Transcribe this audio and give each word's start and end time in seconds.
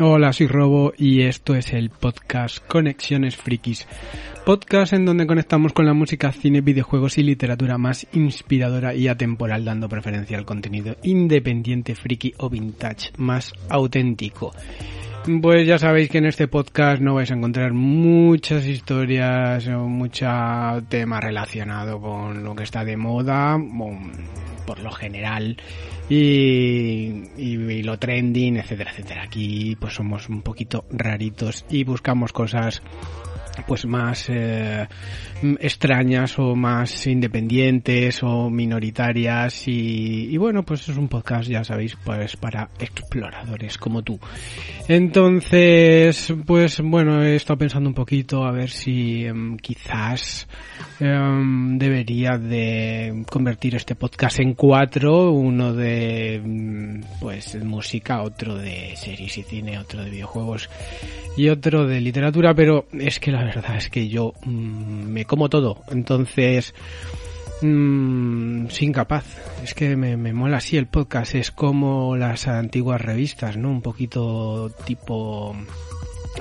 Hola, 0.00 0.32
soy 0.32 0.46
Robo 0.46 0.92
y 0.96 1.22
esto 1.22 1.56
es 1.56 1.72
el 1.72 1.90
podcast 1.90 2.64
Conexiones 2.68 3.34
Frikis. 3.36 3.88
Podcast 4.46 4.92
en 4.92 5.04
donde 5.04 5.26
conectamos 5.26 5.72
con 5.72 5.86
la 5.86 5.92
música, 5.92 6.30
cine, 6.30 6.60
videojuegos 6.60 7.18
y 7.18 7.24
literatura 7.24 7.78
más 7.78 8.06
inspiradora 8.12 8.94
y 8.94 9.08
atemporal, 9.08 9.64
dando 9.64 9.88
preferencia 9.88 10.38
al 10.38 10.44
contenido 10.44 10.96
independiente, 11.02 11.96
friki 11.96 12.32
o 12.38 12.48
vintage 12.48 13.10
más 13.16 13.52
auténtico. 13.68 14.52
Pues 15.42 15.66
ya 15.66 15.78
sabéis 15.78 16.08
que 16.08 16.18
en 16.18 16.24
este 16.24 16.48
podcast 16.48 17.02
no 17.02 17.14
vais 17.14 17.30
a 17.30 17.34
encontrar 17.34 17.74
muchas 17.74 18.64
historias 18.64 19.66
o 19.68 19.86
mucho 19.86 20.26
tema 20.88 21.20
relacionado 21.20 22.00
con 22.00 22.42
lo 22.42 22.54
que 22.54 22.62
está 22.62 22.82
de 22.82 22.96
moda, 22.96 23.58
por 24.66 24.78
lo 24.78 24.90
general, 24.90 25.58
y, 26.08 27.24
y, 27.36 27.82
lo 27.82 27.98
trending, 27.98 28.56
etcétera, 28.56 28.92
etcétera. 28.92 29.22
Aquí 29.24 29.76
pues 29.78 29.92
somos 29.92 30.30
un 30.30 30.40
poquito 30.40 30.86
raritos 30.90 31.66
y 31.68 31.84
buscamos 31.84 32.32
cosas 32.32 32.82
pues 33.66 33.86
más 33.86 34.26
eh, 34.28 34.86
extrañas 35.60 36.38
o 36.38 36.54
más 36.54 37.06
independientes 37.06 38.22
o 38.22 38.50
minoritarias 38.50 39.68
y, 39.68 40.28
y, 40.30 40.36
bueno 40.36 40.62
pues 40.62 40.88
es 40.88 40.96
un 40.96 41.08
podcast 41.08 41.48
ya 41.48 41.64
sabéis 41.64 41.96
pues 42.04 42.36
para 42.36 42.68
exploradores 42.78 43.78
como 43.78 44.02
tú. 44.02 44.18
Entonces 44.88 46.32
pues 46.46 46.80
bueno 46.80 47.22
he 47.22 47.36
estado 47.36 47.58
pensando 47.58 47.88
un 47.88 47.94
poquito 47.94 48.44
a 48.44 48.52
ver 48.52 48.70
si 48.70 49.28
um, 49.28 49.56
quizás 49.56 50.48
um, 51.00 51.78
debería 51.78 52.38
de 52.38 53.24
convertir 53.30 53.74
este 53.74 53.94
podcast 53.94 54.40
en 54.40 54.54
cuatro 54.54 55.30
uno 55.30 55.72
de 55.72 57.02
pues 57.20 57.62
música 57.62 58.22
otro 58.22 58.56
de 58.56 58.94
series 58.96 59.38
y 59.38 59.42
cine 59.42 59.78
otro 59.78 60.02
de 60.02 60.10
videojuegos 60.10 60.68
y 61.36 61.48
otro 61.48 61.86
de 61.86 62.00
literatura 62.00 62.54
pero 62.54 62.86
es 62.92 63.20
que 63.20 63.32
la 63.32 63.44
verdad 63.54 63.76
es 63.76 63.90
que 63.90 64.08
yo 64.08 64.34
mmm, 64.44 65.04
me 65.10 65.24
como 65.24 65.48
todo. 65.48 65.82
Entonces, 65.88 66.74
mmm, 67.62 68.68
soy 68.68 68.86
incapaz. 68.88 69.24
Es 69.62 69.74
que 69.74 69.96
me, 69.96 70.16
me, 70.16 70.32
mola 70.32 70.58
así 70.58 70.76
el 70.76 70.86
podcast. 70.86 71.34
Es 71.34 71.50
como 71.50 72.16
las 72.16 72.48
antiguas 72.48 73.00
revistas, 73.00 73.56
¿no? 73.56 73.70
Un 73.70 73.82
poquito 73.82 74.70
tipo 74.84 75.54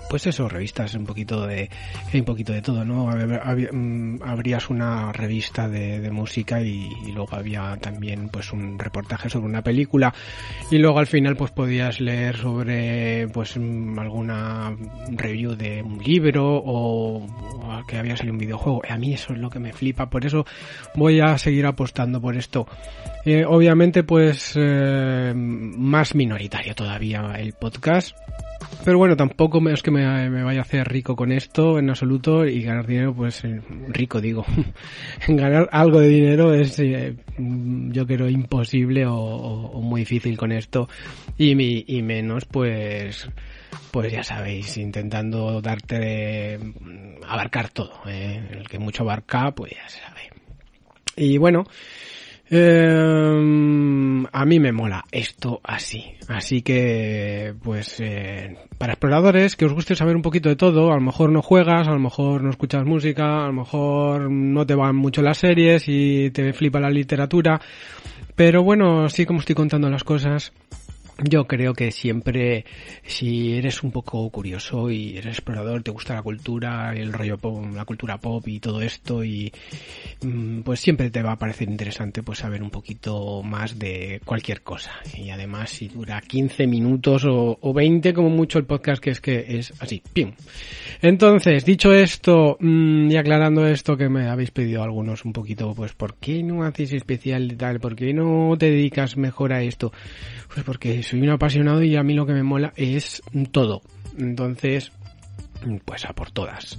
pues 0.09 0.27
eso, 0.27 0.47
revistas 0.47 0.93
un 0.95 1.05
poquito 1.05 1.45
de, 1.45 1.69
un 2.13 2.23
poquito 2.23 2.53
de 2.53 2.61
todo, 2.61 2.85
¿no? 2.85 3.07
Mm, 3.07 4.21
abrías 4.23 4.69
una 4.69 5.11
revista 5.11 5.67
de, 5.67 6.07
música 6.11 6.61
y, 6.61 6.89
luego 7.13 7.35
había 7.35 7.77
también 7.81 8.30
pues 8.30 8.53
un 8.53 8.80
reportaje 8.80 9.30
sobre 9.30 9.47
una 9.47 9.61
película 9.61 10.13
y 10.71 10.77
luego 10.77 10.99
al 10.99 11.08
final 11.08 11.35
pues 11.35 11.52
podías 11.52 11.99
leer 11.99 12.38
sobre 12.38 13.27
pues 13.30 13.58
mm, 13.58 13.99
alguna 13.99 14.75
review 15.09 15.55
de 15.55 15.81
un 15.81 15.99
libro 15.99 16.58
o, 16.58 17.17
o 17.17 17.85
que 17.88 17.97
había 17.97 18.15
salido 18.15 18.33
un 18.33 18.39
videojuego. 18.39 18.81
A 18.88 18.97
mí 18.97 19.13
eso 19.13 19.33
es 19.33 19.39
lo 19.39 19.49
que 19.49 19.59
me 19.59 19.73
flipa, 19.73 20.09
por 20.09 20.25
eso 20.25 20.45
voy 20.95 21.19
a 21.19 21.37
seguir 21.37 21.65
apostando 21.65 22.21
por 22.21 22.37
esto. 22.37 22.67
Eh, 23.25 23.43
obviamente 23.45 24.04
pues 24.04 24.54
eh, 24.55 25.33
más 25.36 26.15
minoritario 26.15 26.73
todavía 26.75 27.33
el 27.37 27.54
podcast 27.54 28.15
pero 28.83 28.98
bueno, 28.98 29.17
tampoco 29.17 29.60
es 29.70 29.83
que 29.83 29.92
me, 29.92 30.30
me, 30.30 30.44
vaya 30.44 30.60
a 30.60 30.61
hacer 30.61 30.88
rico 30.88 31.16
con 31.16 31.32
esto 31.32 31.78
en 31.78 31.89
absoluto 31.89 32.45
y 32.45 32.61
ganar 32.61 32.88
dinero, 32.88 33.14
pues 33.14 33.44
eh, 33.44 33.61
rico 33.89 34.22
digo. 34.22 34.45
ganar 35.28 35.67
algo 35.72 36.00
de 36.00 36.08
dinero 36.08 36.54
es, 36.54 36.80
eh, 36.80 37.16
yo 37.38 38.08
creo, 38.08 38.30
imposible 38.30 39.05
o, 39.05 39.16
o, 39.16 39.82
muy 39.82 40.02
difícil 40.02 40.38
con 40.38 40.52
esto 40.52 40.88
y, 41.38 41.55
mi, 41.55 41.83
y 41.88 42.02
menos, 42.02 42.45
pues, 42.45 43.30
pues 43.92 44.11
ya 44.11 44.23
sabéis, 44.23 44.78
intentando 44.78 45.61
darte 45.61 45.99
de 45.99 46.60
abarcar 47.28 47.70
todo. 47.70 47.92
¿eh? 48.08 48.42
El 48.52 48.67
que 48.67 48.80
mucho 48.80 49.04
abarca, 49.04 49.52
pues 49.52 49.73
ya 49.73 49.89
se 49.89 49.99
sabe. 49.99 50.22
Y 51.17 51.38
bueno, 51.39 51.66
eh, 52.49 54.23
a 54.31 54.45
mí 54.45 54.59
me 54.59 54.71
mola 54.71 55.05
esto 55.11 55.59
así. 55.63 56.13
Así 56.27 56.61
que, 56.61 57.53
pues, 57.63 57.99
eh, 57.99 58.55
para 58.77 58.93
exploradores 58.93 59.55
que 59.55 59.65
os 59.65 59.73
guste 59.73 59.95
saber 59.95 60.15
un 60.15 60.21
poquito 60.21 60.49
de 60.49 60.55
todo, 60.55 60.91
a 60.91 60.95
lo 60.95 61.02
mejor 61.02 61.31
no 61.31 61.41
juegas, 61.41 61.87
a 61.87 61.91
lo 61.91 61.99
mejor 61.99 62.43
no 62.43 62.49
escuchas 62.49 62.86
música, 62.86 63.43
a 63.43 63.47
lo 63.47 63.53
mejor 63.53 64.31
no 64.31 64.65
te 64.65 64.75
van 64.75 64.95
mucho 64.95 65.21
las 65.21 65.39
series 65.39 65.86
y 65.87 66.31
te 66.31 66.53
flipa 66.53 66.80
la 66.80 66.89
literatura. 66.89 67.59
Pero 68.36 68.63
bueno, 68.63 69.05
así 69.05 69.25
como 69.25 69.39
estoy 69.39 69.55
contando 69.55 69.89
las 69.89 70.03
cosas, 70.03 70.53
yo 71.23 71.45
creo 71.45 71.73
que 71.73 71.92
siempre, 71.92 72.66
si 73.04 73.54
eres 73.55 73.83
un 73.83 73.92
poco 73.92 74.30
curioso 74.30 74.89
y 74.92 75.17
eres 75.17 75.38
explorador, 75.38 75.83
te 75.83 75.92
gusta 75.92 76.16
la 76.16 76.22
cultura, 76.22 76.94
el 76.94 77.14
rollo 77.14 77.38
pop, 77.38 77.66
la 77.73 77.86
cultura 77.86 78.17
pop 78.17 78.48
y 78.48 78.60
todo 78.60 78.82
esto, 78.82 79.23
y 79.23 79.52
pues 80.64 80.80
siempre 80.80 81.10
te 81.10 81.22
va 81.22 81.33
a 81.33 81.38
parecer 81.38 81.70
interesante 81.70 82.23
pues 82.23 82.39
saber 82.39 82.61
un 82.64 82.70
poquito 82.70 83.42
más 83.44 83.78
de 83.80 84.22
cualquier 84.26 84.61
cosa. 84.61 84.92
Y 85.16 85.30
además, 85.30 85.70
si 85.70 85.88
dura 85.88 86.22
15 86.22 86.67
minutos 86.67 87.26
o, 87.26 87.58
o 87.61 87.73
20 87.73 88.14
como 88.14 88.30
mucho 88.30 88.60
el 88.60 88.66
podcast, 88.66 89.02
que 89.02 89.11
es 89.11 89.22
que 89.22 89.45
es 89.48 89.73
así, 89.80 90.02
¡pim! 90.14 90.34
Entonces, 91.02 91.66
dicho 91.66 91.94
esto, 91.94 92.58
y 92.60 93.16
aclarando 93.16 93.67
esto 93.67 93.98
que 93.98 94.10
me 94.10 94.28
habéis 94.28 94.52
pedido 94.52 94.84
algunos 94.84 95.26
un 95.26 95.34
poquito, 95.34 95.73
pues 95.76 95.94
¿por 95.94 96.16
qué 96.16 96.44
no 96.44 96.64
haces 96.64 96.94
especial 96.94 97.48
de 97.48 97.55
tal? 97.55 97.80
¿Por 97.80 97.95
qué 97.95 98.14
no 98.14 98.55
te 98.58 98.70
dedicas 98.72 99.17
mejor 99.17 99.54
a 99.54 99.61
esto? 99.61 99.92
Pues 100.54 100.66
porque 100.66 101.04
soy 101.07 101.21
un 101.21 101.29
apasionado 101.29 101.81
y 101.83 101.95
a 101.95 102.03
mí 102.03 102.13
lo 102.13 102.25
que 102.25 102.33
me 102.33 102.43
mola 102.43 102.73
es 102.75 103.21
todo. 103.51 103.81
Entonces, 104.17 104.91
pues 105.85 106.05
a 106.05 106.13
por 106.13 106.31
todas. 106.31 106.77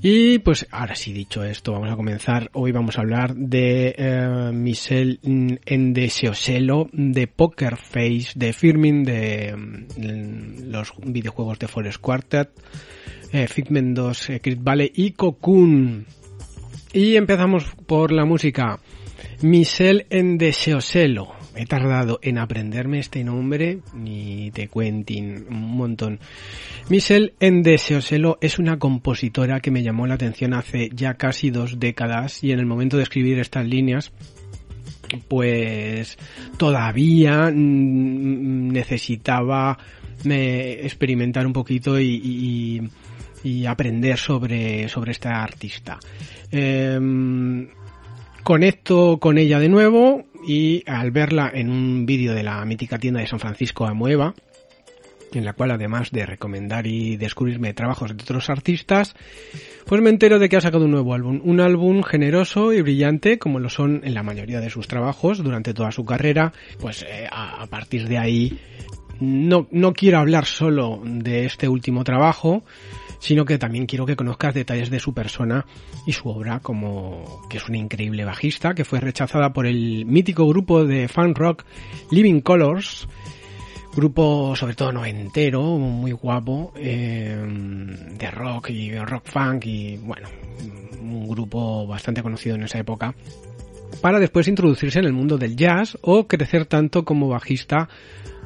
Y 0.00 0.38
pues 0.38 0.66
ahora 0.70 0.94
sí 0.94 1.12
dicho 1.12 1.42
esto, 1.44 1.72
vamos 1.72 1.90
a 1.90 1.96
comenzar. 1.96 2.50
Hoy 2.54 2.72
vamos 2.72 2.98
a 2.98 3.00
hablar 3.00 3.34
de 3.34 3.94
eh, 3.98 4.50
Michel 4.52 5.18
Endeseoselo, 5.64 6.88
de 6.92 7.26
Poker 7.26 7.76
Face, 7.76 8.28
de 8.34 8.52
Firmin, 8.52 9.04
de 9.04 9.54
mm, 9.56 10.70
los 10.70 10.92
videojuegos 11.04 11.58
de 11.58 11.68
Forest 11.68 12.00
Quartet, 12.00 12.50
eh, 13.32 13.48
Figment 13.48 13.96
2, 13.96 14.30
eh, 14.30 14.40
Crit 14.40 14.62
Valley 14.62 14.92
y 14.94 15.12
Cocoon. 15.12 16.06
Y 16.92 17.16
empezamos 17.16 17.64
por 17.86 18.12
la 18.12 18.24
música. 18.24 18.78
Michel 19.40 20.06
Endeseoselo 20.10 21.41
he 21.54 21.66
tardado 21.66 22.18
en 22.22 22.38
aprenderme 22.38 22.98
este 22.98 23.22
nombre, 23.24 23.80
ni 23.94 24.50
te 24.52 24.68
cuentin 24.68 25.44
un 25.48 25.76
montón. 25.76 26.18
Michelle 26.88 27.34
Endeseoselo 27.40 28.38
es 28.40 28.58
una 28.58 28.78
compositora 28.78 29.60
que 29.60 29.70
me 29.70 29.82
llamó 29.82 30.06
la 30.06 30.14
atención 30.14 30.54
hace 30.54 30.88
ya 30.94 31.12
casi 31.14 31.50
dos 31.50 31.78
décadas 31.78 32.42
y 32.42 32.52
en 32.52 32.58
el 32.58 32.64
momento 32.66 32.96
de 32.96 33.02
escribir 33.02 33.38
estas 33.38 33.66
líneas 33.66 34.12
pues 35.28 36.16
todavía 36.56 37.50
necesitaba 37.50 39.76
experimentar 40.24 41.46
un 41.46 41.52
poquito 41.52 42.00
y, 42.00 42.88
aprender 43.68 44.18
sobre, 44.18 44.88
sobre 44.88 45.12
esta 45.12 45.42
artista. 45.42 45.98
Eh, 46.50 46.98
conecto 48.42 49.18
con 49.18 49.36
ella 49.38 49.58
de 49.58 49.68
nuevo 49.68 50.24
y 50.46 50.82
al 50.86 51.10
verla 51.10 51.50
en 51.52 51.70
un 51.70 52.06
vídeo 52.06 52.34
de 52.34 52.42
la 52.42 52.64
mítica 52.64 52.98
tienda 52.98 53.20
de 53.20 53.26
San 53.26 53.40
Francisco 53.40 53.86
Amueva, 53.86 54.34
en 55.32 55.44
la 55.44 55.54
cual 55.54 55.70
además 55.70 56.10
de 56.10 56.26
recomendar 56.26 56.86
y 56.86 57.16
descubrirme 57.16 57.72
trabajos 57.74 58.16
de 58.16 58.22
otros 58.22 58.50
artistas, 58.50 59.14
pues 59.86 60.00
me 60.02 60.10
entero 60.10 60.38
de 60.38 60.48
que 60.48 60.56
ha 60.56 60.60
sacado 60.60 60.84
un 60.84 60.90
nuevo 60.90 61.14
álbum, 61.14 61.40
un 61.44 61.60
álbum 61.60 62.02
generoso 62.02 62.72
y 62.72 62.82
brillante 62.82 63.38
como 63.38 63.58
lo 63.58 63.68
son 63.68 64.02
en 64.04 64.14
la 64.14 64.22
mayoría 64.22 64.60
de 64.60 64.70
sus 64.70 64.88
trabajos 64.88 65.42
durante 65.42 65.74
toda 65.74 65.92
su 65.92 66.04
carrera, 66.04 66.52
pues 66.80 67.02
eh, 67.02 67.26
a, 67.30 67.62
a, 67.62 67.66
partir 67.66 68.08
de 68.08 68.18
ahí 68.18 68.58
no, 69.20 69.68
no 69.70 69.92
quiero 69.92 70.18
hablar 70.18 70.46
solo 70.46 71.00
de 71.04 71.44
este 71.44 71.68
último 71.68 72.04
trabajo, 72.04 72.64
sino 73.22 73.44
que 73.44 73.56
también 73.56 73.86
quiero 73.86 74.04
que 74.04 74.16
conozcas 74.16 74.52
detalles 74.52 74.90
de 74.90 74.98
su 74.98 75.14
persona 75.14 75.64
y 76.06 76.12
su 76.12 76.28
obra 76.28 76.58
como 76.58 77.40
que 77.48 77.58
es 77.58 77.68
una 77.68 77.78
increíble 77.78 78.24
bajista 78.24 78.74
que 78.74 78.84
fue 78.84 78.98
rechazada 78.98 79.52
por 79.52 79.64
el 79.64 80.04
mítico 80.06 80.44
grupo 80.48 80.84
de 80.84 81.06
fan 81.06 81.36
rock 81.36 81.64
Living 82.10 82.40
Colors 82.40 83.06
grupo 83.94 84.56
sobre 84.56 84.74
todo 84.74 84.90
no 84.90 85.04
entero, 85.04 85.62
muy 85.62 86.10
guapo, 86.10 86.72
eh, 86.76 87.36
de 88.18 88.30
rock 88.32 88.70
y 88.70 88.92
rock 88.98 89.24
funk 89.26 89.66
y 89.66 89.98
bueno, 89.98 90.28
un 91.00 91.28
grupo 91.28 91.86
bastante 91.86 92.22
conocido 92.22 92.56
en 92.56 92.64
esa 92.64 92.78
época, 92.78 93.14
para 94.00 94.18
después 94.18 94.48
introducirse 94.48 94.98
en 94.98 95.04
el 95.04 95.12
mundo 95.12 95.38
del 95.38 95.54
jazz 95.54 95.96
o 96.00 96.26
crecer 96.26 96.66
tanto 96.66 97.04
como 97.04 97.28
bajista 97.28 97.88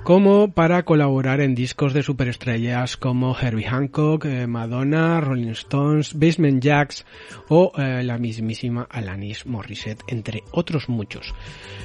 como 0.06 0.52
para 0.52 0.84
colaborar 0.84 1.40
en 1.40 1.56
discos 1.56 1.92
de 1.92 2.04
superestrellas 2.04 2.96
como 2.96 3.36
Herbie 3.36 3.66
Hancock, 3.66 4.24
eh, 4.26 4.46
Madonna, 4.46 5.20
Rolling 5.20 5.48
Stones, 5.48 6.16
Basement 6.16 6.62
Jacks 6.62 7.04
o 7.48 7.72
eh, 7.76 8.04
la 8.04 8.16
mismísima 8.16 8.86
Alanis 8.88 9.46
Morissette, 9.46 10.04
entre 10.06 10.44
otros 10.52 10.88
muchos. 10.88 11.34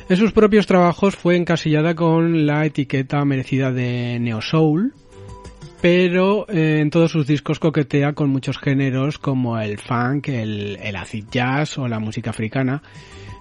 En 0.07 0.17
sus 0.17 0.33
propios 0.33 0.67
trabajos 0.67 1.15
fue 1.15 1.35
encasillada 1.35 1.95
con 1.95 2.45
la 2.45 2.63
etiqueta 2.63 3.25
merecida 3.25 3.71
de 3.71 4.19
Neo 4.19 4.39
Soul, 4.39 4.93
pero 5.81 6.47
eh, 6.47 6.77
en 6.79 6.91
todos 6.91 7.11
sus 7.11 7.25
discos 7.25 7.57
coquetea 7.57 8.13
con 8.13 8.29
muchos 8.29 8.59
géneros 8.59 9.17
como 9.17 9.59
el 9.59 9.79
funk, 9.79 10.27
el, 10.27 10.77
acid 10.95 11.25
jazz 11.31 11.79
o 11.79 11.87
la 11.87 11.97
música 11.97 12.29
africana. 12.29 12.83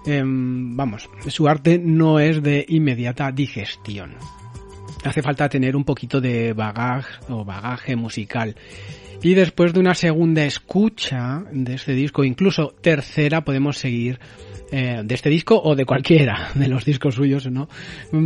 Em, 0.07 0.75
vamos, 0.75 1.07
su 1.27 1.47
arte 1.47 1.77
no 1.77 2.19
es 2.19 2.41
de 2.41 2.65
inmediata 2.67 3.31
digestión 3.31 4.15
hace 5.03 5.21
falta 5.21 5.49
tener 5.49 5.75
un 5.75 5.83
poquito 5.83 6.21
de 6.21 6.53
bagaje 6.53 7.13
o 7.29 7.43
bagaje 7.43 7.95
musical. 7.95 8.55
Y 9.23 9.35
después 9.35 9.71
de 9.73 9.79
una 9.79 9.93
segunda 9.93 10.43
escucha 10.45 11.43
de 11.51 11.75
este 11.75 11.93
disco, 11.93 12.23
incluso 12.23 12.73
tercera, 12.81 13.43
podemos 13.43 13.77
seguir 13.77 14.19
eh, 14.71 15.01
de 15.03 15.15
este 15.15 15.29
disco 15.29 15.61
o 15.61 15.75
de 15.75 15.85
cualquiera 15.85 16.49
de 16.55 16.67
los 16.67 16.85
discos 16.85 17.15
suyos, 17.15 17.45
¿no? 17.51 17.69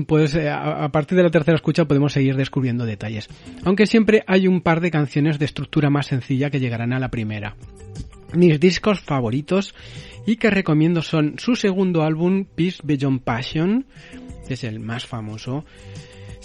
Pues 0.07 0.35
eh, 0.35 0.49
a, 0.49 0.87
partir 0.89 1.17
de 1.17 1.23
la 1.23 1.31
tercera 1.31 1.55
escucha 1.55 1.85
podemos 1.85 2.13
seguir 2.13 2.37
descubriendo 2.37 2.85
detalles. 2.85 3.27
Aunque 3.63 3.87
siempre 3.87 4.23
hay 4.25 4.47
un 4.47 4.61
par 4.61 4.79
de 4.79 4.91
canciones 4.91 5.37
de 5.37 5.45
estructura 5.45 5.89
más 5.89 6.07
sencilla 6.07 6.49
que 6.49 6.61
llegarán 6.61 6.93
a 6.93 6.99
la 6.99 7.09
primera. 7.09 7.55
Mis 8.33 8.59
discos 8.59 9.01
favoritos 9.01 9.75
y 10.25 10.37
que 10.37 10.49
recomiendo 10.49 11.01
son 11.01 11.39
su 11.39 11.55
segundo 11.55 12.03
álbum, 12.03 12.45
Peace 12.45 12.81
Beyond 12.83 13.21
Passion, 13.21 13.85
que 14.47 14.53
es 14.53 14.63
el 14.63 14.79
más 14.79 15.05
famoso, 15.05 15.65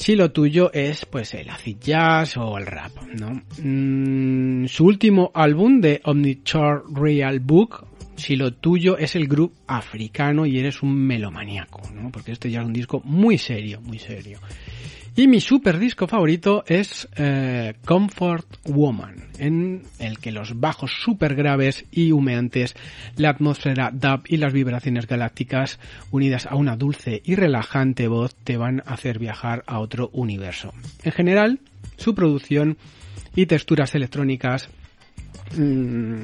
si 0.00 0.16
lo 0.16 0.32
tuyo 0.32 0.72
es 0.72 1.04
pues 1.04 1.34
el 1.34 1.50
acid 1.50 1.76
jazz 1.78 2.38
o 2.38 2.56
el 2.56 2.64
rap, 2.64 2.90
¿no? 3.18 3.42
Mm, 3.62 4.66
su 4.66 4.86
último 4.86 5.30
álbum 5.34 5.82
de 5.82 6.00
Omnichart 6.04 6.84
Real 6.94 7.38
Book, 7.38 7.86
si 8.16 8.34
lo 8.34 8.54
tuyo 8.54 8.96
es 8.96 9.14
el 9.14 9.28
grupo 9.28 9.54
africano 9.66 10.46
y 10.46 10.58
eres 10.58 10.82
un 10.82 10.94
melomaníaco, 10.94 11.82
¿no? 11.94 12.10
Porque 12.10 12.32
este 12.32 12.50
ya 12.50 12.60
es 12.62 12.66
un 12.66 12.72
disco 12.72 13.02
muy 13.04 13.36
serio, 13.36 13.82
muy 13.82 13.98
serio. 13.98 14.38
Y 15.20 15.28
mi 15.28 15.42
super 15.42 15.78
disco 15.78 16.06
favorito 16.06 16.64
es 16.66 17.06
eh, 17.14 17.74
Comfort 17.84 18.56
Woman, 18.64 19.16
en 19.38 19.82
el 19.98 20.18
que 20.18 20.32
los 20.32 20.58
bajos 20.58 20.92
super 21.04 21.34
graves 21.34 21.84
y 21.90 22.12
humeantes, 22.12 22.74
la 23.16 23.28
atmósfera 23.28 23.90
dub 23.92 24.22
y 24.26 24.38
las 24.38 24.54
vibraciones 24.54 25.06
galácticas 25.06 25.78
unidas 26.10 26.46
a 26.46 26.54
una 26.54 26.74
dulce 26.74 27.20
y 27.22 27.34
relajante 27.34 28.08
voz 28.08 28.34
te 28.34 28.56
van 28.56 28.80
a 28.86 28.94
hacer 28.94 29.18
viajar 29.18 29.62
a 29.66 29.80
otro 29.80 30.08
universo. 30.14 30.72
En 31.02 31.12
general, 31.12 31.60
su 31.98 32.14
producción 32.14 32.78
y 33.36 33.44
texturas 33.44 33.94
electrónicas 33.94 34.70
mmm, 35.54 36.22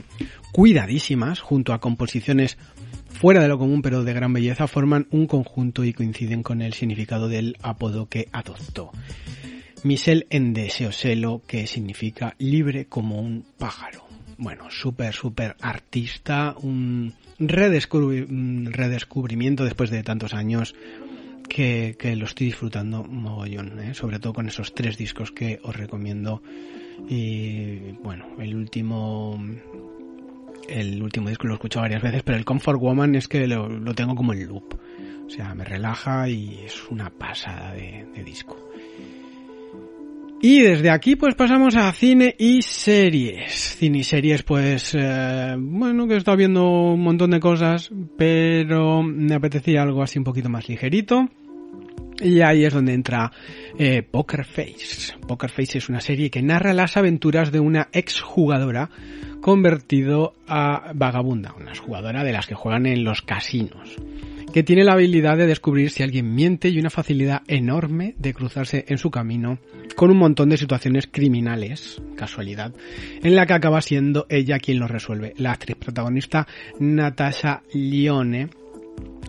cuidadísimas 0.53 1.41
junto 1.41 1.75
a 1.75 1.81
composiciones 1.81 2.57
fuera 3.17 3.41
de 3.41 3.49
lo 3.49 3.59
común 3.59 3.83
pero 3.83 4.05
de 4.05 4.13
gran 4.13 4.33
belleza, 4.33 4.67
forman 4.67 5.07
un 5.11 5.27
conjunto 5.27 5.85
y 5.85 5.93
coinciden 5.93 6.43
con 6.43 6.63
el 6.63 6.75
significado 6.75 7.29
del 7.29 7.57
apodo 7.63 8.09
que 8.09 8.29
adoptó. 8.33 8.93
Michel 9.83 10.27
en 10.31 10.53
Deseoselo, 10.53 11.43
que 11.47 11.67
significa 11.67 12.35
libre 12.39 12.87
como 12.87 13.21
un 13.21 13.45
pájaro. 13.59 14.05
Bueno, 14.39 14.71
súper, 14.71 15.15
súper 15.15 15.57
artista, 15.61 16.55
un, 16.61 17.15
redescubrimiento 17.39 19.65
después 19.65 19.91
de 19.91 20.03
tantos 20.03 20.35
años 20.35 20.75
que, 21.49 21.97
que 21.99 22.17
lo 22.17 22.27
estoy 22.27 22.49
disfrutando 22.49 23.03
mogollón, 23.05 23.81
¿eh? 23.81 23.95
sobre 23.95 24.19
todo 24.19 24.35
con 24.35 24.49
esos 24.49 24.75
tres 24.75 24.99
discos 24.99 25.33
que 25.33 25.59
os 25.63 25.75
recomiendo. 25.75 26.43
Y 27.09 27.93
bueno, 28.03 28.27
el 28.39 28.55
último 28.55 29.41
el 30.69 31.03
último 31.03 31.29
disco 31.29 31.47
lo 31.47 31.55
he 31.55 31.57
escuchado 31.57 31.83
varias 31.83 32.03
veces, 32.03 32.23
pero 32.23 32.39
el 32.39 32.45
Comfort 32.45 32.81
Woman 32.81 33.15
es 33.15 33.29
que 33.29 33.47
lo, 33.47 33.95
tengo 33.95 34.15
como 34.15 34.33
el 34.33 34.45
loop. 34.45 34.75
O 35.27 35.31
sea, 35.31 35.55
me 35.55 35.65
relaja 35.65 36.29
y 36.29 36.61
es 36.65 36.89
una 36.91 37.11
pasada 37.11 37.73
de, 37.73 38.07
disco. 38.25 38.57
Y 40.41 40.61
desde 40.61 40.91
aquí 40.91 41.17
pues 41.17 41.35
pasamos 41.35 41.75
a 41.77 41.91
cine 41.93 42.37
y 42.39 42.63
series. 42.63 43.77
Cine 43.79 43.99
y 43.99 44.05
series 44.05 44.43
pues, 44.43 44.95
eh, 44.95 45.57
bueno, 45.59 46.07
que 46.07 46.15
he 46.15 46.19
estado 46.19 46.37
viendo 46.37 46.93
un 46.93 47.03
montón 47.03 47.31
de 47.31 47.41
cosas, 47.41 47.91
pero 48.17 49.03
me 49.03 49.35
apetecía 49.35 49.83
algo 49.83 50.03
así 50.03 50.19
un 50.19 50.25
poquito 50.25 50.49
más 50.49 50.69
ligerito. 50.69 51.29
Y 52.21 52.41
ahí 52.41 52.65
es 52.65 52.73
donde 52.73 52.95
entra 52.95 53.31
eh, 53.79 54.03
Poker 54.03 54.45
Face. 54.45 55.15
Poker 55.27 55.51
Face 55.51 55.79
es 55.79 55.89
una 55.89 56.01
serie 56.01 56.31
que 56.31 56.43
narra 56.43 56.73
las 56.73 56.97
aventuras 56.97 57.53
de 57.53 57.61
una 57.61 57.89
exjugadora 57.93 58.91
convertido 59.43 60.35
a 60.49 60.93
vagabunda, 60.95 61.55
una 61.59 61.75
jugadora 61.75 62.25
de 62.25 62.33
las 62.33 62.47
que 62.47 62.55
juegan 62.55 62.87
en 62.87 63.05
los 63.05 63.23
casinos, 63.23 63.95
que 64.53 64.63
tiene 64.63 64.83
la 64.83 64.95
habilidad 64.95 65.37
de 65.37 65.47
descubrir 65.47 65.91
si 65.91 66.03
alguien 66.03 66.35
miente 66.35 66.69
y 66.69 66.79
una 66.79 66.91
facilidad 66.91 67.43
enorme 67.47 68.15
de 68.19 68.33
cruzarse 68.33 68.87
en 68.89 68.99
su 68.99 69.11
camino 69.11 69.59
con 69.95 70.11
un 70.11 70.17
montón 70.17 70.49
de 70.49 70.57
situaciones 70.57 71.07
criminales, 71.07 72.03
casualidad, 72.17 72.73
en 73.23 73.37
la 73.37 73.47
que 73.47 73.53
acaba 73.53 73.83
siendo 73.83 74.27
ella 74.31 74.59
quien 74.59 74.79
lo 74.79 74.89
resuelve. 74.89 75.35
La 75.37 75.53
actriz 75.53 75.77
protagonista 75.77 76.47
Natasha 76.81 77.63
Lione 77.73 78.49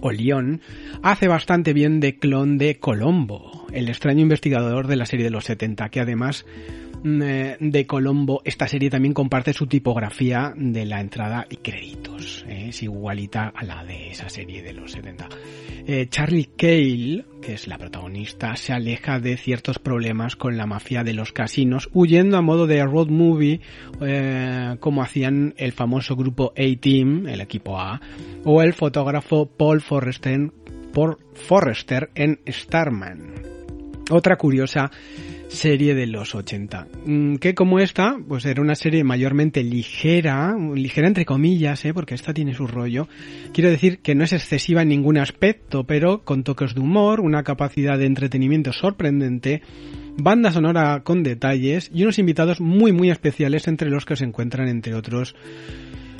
o 0.02 0.12
León, 0.12 0.62
hace 1.04 1.28
bastante 1.28 1.74
bien 1.74 2.00
de 2.00 2.18
clon 2.18 2.58
de 2.58 2.80
Colombo, 2.80 3.66
el 3.72 3.90
extraño 3.90 4.22
investigador 4.22 4.88
de 4.88 4.96
la 4.96 5.06
serie 5.06 5.26
de 5.26 5.32
los 5.32 5.46
70, 5.46 5.90
que 5.90 6.00
además 6.00 6.46
Mm, 7.04 7.22
eh, 7.22 7.58
de 7.60 7.86
Colombo, 7.86 8.42
esta 8.44 8.68
serie 8.68 8.90
también 8.90 9.14
comparte 9.14 9.54
su 9.54 9.68
tipografía 9.68 10.54
de 10.56 10.86
la 10.86 11.00
entrada 11.00 11.46
y 11.50 11.58
créditos. 11.58 12.44
Eh, 12.48 12.68
es 12.70 12.84
igualita 12.84 13.54
a 13.56 13.64
la 13.64 13.84
de 13.84 14.10
esa 14.10 14.30
serie 14.30 14.64
de 14.64 14.74
los 14.74 14.92
70. 14.92 15.30
Eh, 15.86 16.08
Charlie 16.10 16.50
Cale, 16.58 17.26
que 17.42 17.54
es 17.54 17.68
la 17.68 17.78
protagonista, 17.78 18.56
se 18.56 18.74
aleja 18.74 19.20
de 19.20 19.38
ciertos 19.38 19.80
problemas 19.80 20.36
con 20.36 20.58
la 20.58 20.66
mafia 20.66 21.04
de 21.04 21.14
los 21.14 21.32
casinos, 21.32 21.90
huyendo 21.94 22.38
a 22.38 22.42
modo 22.42 22.68
de 22.68 22.84
road 22.84 23.08
movie, 23.08 23.62
como 24.80 25.02
hacían 25.02 25.54
el 25.58 25.72
famoso 25.72 26.16
grupo 26.18 26.52
A-Team, 26.58 27.28
el 27.28 27.40
equipo 27.40 27.80
A, 27.80 28.02
o 28.44 28.62
el 28.62 28.74
fotógrafo 28.74 29.46
Paul 29.46 29.80
Forrester, 29.88 30.52
Paul 30.94 31.18
Forrester 31.34 32.10
en 32.14 32.42
Starman. 32.46 33.34
Otra 34.10 34.36
curiosa 34.36 34.92
serie 35.48 35.96
de 35.96 36.08
los 36.08 36.36
80. 36.36 36.88
Mm, 37.06 37.36
que 37.36 37.56
como 37.56 37.80
esta, 37.80 38.18
pues 38.28 38.46
era 38.46 38.62
una 38.62 38.76
serie 38.76 39.06
mayormente 39.06 39.64
ligera, 39.64 40.56
ligera 40.76 41.08
entre 41.08 41.26
comillas, 41.26 41.86
¿eh? 41.86 41.94
porque 41.94 42.16
esta 42.16 42.34
tiene 42.34 42.54
su 42.54 42.68
rollo. 42.68 43.08
Quiero 43.54 43.70
decir 43.70 44.00
que 44.00 44.14
no 44.14 44.26
es 44.26 44.34
excesiva 44.34 44.82
en 44.82 44.90
ningún 44.90 45.18
aspecto, 45.18 45.86
pero 45.86 46.24
con 46.24 46.44
toques 46.44 46.76
de 46.76 46.82
humor, 46.82 47.22
una 47.22 47.44
capacidad 47.44 47.98
de 47.98 48.08
entretenimiento 48.08 48.74
sorprendente, 48.74 49.62
banda 50.18 50.52
sonora 50.52 51.02
con 51.04 51.24
detalles 51.24 51.90
y 51.94 52.04
unos 52.04 52.20
invitados 52.20 52.60
muy 52.60 52.92
muy 52.92 53.10
especiales 53.10 53.68
entre 53.70 53.90
los 53.90 54.06
que 54.06 54.18
se 54.18 54.26
encuentran 54.26 54.68
entre 54.68 54.96
otros 54.96 55.36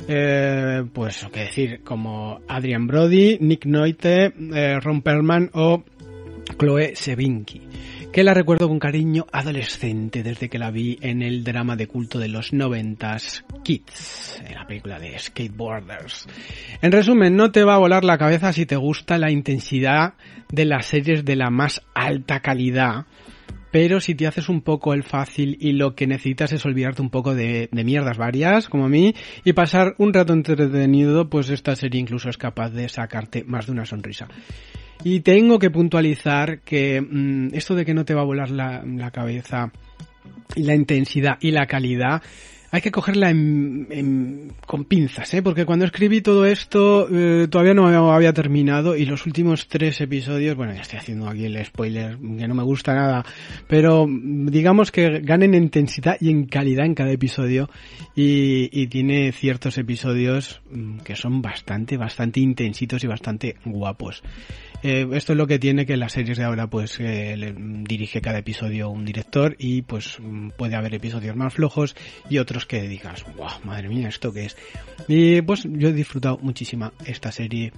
eh, 0.08 0.84
pues 0.92 1.26
qué 1.32 1.40
decir, 1.40 1.80
como 1.84 2.40
Adrian 2.48 2.86
Brody, 2.86 3.38
Nick 3.40 3.66
Noite, 3.66 4.32
eh, 4.54 4.80
Ron 4.80 5.02
Perlman 5.02 5.50
o 5.52 5.84
Chloe 6.58 6.96
Sevinki 6.96 7.60
que 8.12 8.24
la 8.24 8.34
recuerdo 8.34 8.68
con 8.68 8.78
cariño 8.78 9.26
adolescente 9.32 10.22
desde 10.22 10.48
que 10.48 10.58
la 10.58 10.70
vi 10.70 10.98
en 11.02 11.22
el 11.22 11.44
drama 11.44 11.76
de 11.76 11.86
culto 11.86 12.18
de 12.18 12.28
los 12.28 12.52
noventas 12.52 13.44
Kids, 13.62 14.42
en 14.44 14.54
la 14.54 14.66
película 14.66 14.98
de 14.98 15.18
Skateboarders. 15.18 16.26
En 16.80 16.90
resumen, 16.90 17.36
no 17.36 17.52
te 17.52 17.64
va 17.64 17.74
a 17.74 17.78
volar 17.78 18.04
la 18.04 18.18
cabeza 18.18 18.52
si 18.52 18.66
te 18.66 18.76
gusta 18.76 19.18
la 19.18 19.30
intensidad 19.30 20.14
de 20.50 20.64
las 20.64 20.86
series 20.86 21.24
de 21.24 21.36
la 21.36 21.50
más 21.50 21.82
alta 21.94 22.40
calidad, 22.40 23.06
pero 23.70 24.00
si 24.00 24.14
te 24.14 24.26
haces 24.26 24.48
un 24.48 24.62
poco 24.62 24.94
el 24.94 25.02
fácil 25.02 25.56
y 25.60 25.72
lo 25.72 25.94
que 25.94 26.06
necesitas 26.06 26.52
es 26.52 26.64
olvidarte 26.64 27.02
un 27.02 27.10
poco 27.10 27.34
de, 27.34 27.68
mierdas 27.72 28.18
varias, 28.18 28.68
como 28.68 28.86
a 28.86 28.88
mí, 28.88 29.14
y 29.44 29.52
pasar 29.52 29.94
un 29.98 30.12
rato 30.12 30.32
entretenido, 30.32 31.28
pues 31.28 31.50
esta 31.50 31.76
serie 31.76 32.00
incluso 32.00 32.28
es 32.28 32.36
capaz 32.36 32.70
de 32.70 32.88
sacarte 32.88 33.44
más 33.44 33.66
de 33.66 33.72
una 33.72 33.84
sonrisa. 33.84 34.28
Y 35.04 35.20
tengo 35.20 35.58
que 35.58 35.70
puntualizar 35.70 36.60
que 36.60 37.00
mm, 37.00 37.54
esto 37.54 37.74
de 37.74 37.84
que 37.84 37.94
no 37.94 38.04
te 38.04 38.14
va 38.14 38.22
a 38.22 38.24
volar 38.24 38.50
la, 38.50 39.10
cabeza 39.12 39.70
y 40.56 40.62
la 40.62 40.74
intensidad 40.74 41.38
y 41.40 41.52
la 41.52 41.66
calidad 41.66 42.22
hay 42.70 42.80
que 42.80 42.90
cogerla 42.90 43.30
con 44.66 44.84
pinzas, 44.84 45.32
¿eh? 45.34 45.42
porque 45.42 45.64
cuando 45.64 45.86
escribí 45.86 46.20
todo 46.20 46.44
esto 46.44 47.08
eh, 47.10 47.48
todavía 47.48 47.74
no 47.74 48.12
había 48.12 48.32
terminado 48.32 48.96
y 48.96 49.06
los 49.06 49.26
últimos 49.26 49.68
tres 49.68 50.00
episodios, 50.00 50.56
bueno, 50.56 50.74
ya 50.74 50.82
estoy 50.82 50.98
haciendo 50.98 51.28
aquí 51.28 51.46
el 51.46 51.64
spoiler 51.64 52.18
que 52.18 52.48
no 52.48 52.54
me 52.54 52.62
gusta 52.62 52.94
nada, 52.94 53.24
pero 53.66 54.06
digamos 54.08 54.92
que 54.92 55.20
ganen 55.20 55.54
en 55.54 55.64
intensidad 55.64 56.16
y 56.20 56.30
en 56.30 56.46
calidad 56.46 56.86
en 56.86 56.94
cada 56.94 57.10
episodio 57.10 57.70
y, 58.14 58.68
y 58.72 58.88
tiene 58.88 59.32
ciertos 59.32 59.78
episodios 59.78 60.60
mm, 60.70 60.98
que 60.98 61.16
son 61.16 61.40
bastante, 61.40 61.96
bastante 61.96 62.40
intensitos 62.40 63.02
y 63.04 63.06
bastante 63.06 63.56
guapos. 63.64 64.22
Eh, 64.82 65.08
esto 65.12 65.32
es 65.32 65.36
lo 65.36 65.46
que 65.46 65.58
tiene 65.58 65.86
que 65.86 65.96
las 65.96 66.12
series 66.12 66.38
de 66.38 66.44
ahora 66.44 66.68
pues 66.68 66.98
eh, 67.00 67.54
dirige 67.56 68.20
cada 68.20 68.38
episodio 68.38 68.90
un 68.90 69.04
director 69.04 69.56
y 69.58 69.82
pues 69.82 70.18
mm, 70.20 70.50
puede 70.50 70.76
haber 70.76 70.94
episodios 70.94 71.34
más 71.34 71.54
flojos 71.54 71.96
y 72.30 72.38
otros 72.38 72.64
que 72.64 72.82
digas, 72.82 73.24
wow, 73.36 73.48
madre 73.64 73.88
mía, 73.88 74.08
¿esto 74.08 74.32
qué 74.32 74.46
es? 74.46 74.56
Y 75.08 75.42
pues 75.42 75.64
yo 75.68 75.88
he 75.88 75.92
disfrutado 75.92 76.38
muchísima 76.38 76.92
esta 77.04 77.32
serie 77.32 77.72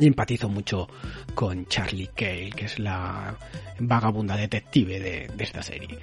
y 0.00 0.06
empatizo 0.06 0.48
mucho 0.48 0.88
con 1.34 1.66
Charlie 1.66 2.08
Cale, 2.14 2.52
que 2.56 2.64
es 2.64 2.78
la 2.78 3.36
vagabunda 3.78 4.36
detective 4.36 5.00
de, 5.00 5.28
de 5.36 5.44
esta 5.44 5.62
serie. 5.62 5.98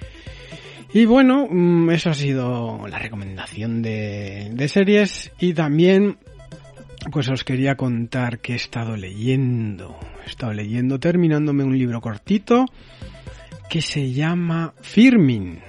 Y 0.92 1.04
bueno, 1.04 1.46
mm, 1.48 1.90
eso 1.90 2.10
ha 2.10 2.14
sido 2.14 2.86
la 2.88 2.98
recomendación 2.98 3.82
de, 3.82 4.50
de 4.52 4.68
series 4.68 5.32
y 5.38 5.54
también 5.54 6.18
pues 7.12 7.28
os 7.28 7.44
quería 7.44 7.76
contar 7.76 8.40
que 8.40 8.52
he 8.52 8.56
estado 8.56 8.96
leyendo 8.96 9.98
he 10.24 10.28
estado 10.28 10.52
leyendo, 10.52 10.98
terminándome 10.98 11.64
un 11.64 11.76
libro 11.76 12.00
cortito 12.00 12.66
que 13.68 13.82
se 13.82 14.12
llama 14.12 14.74
Firmin. 14.80 15.60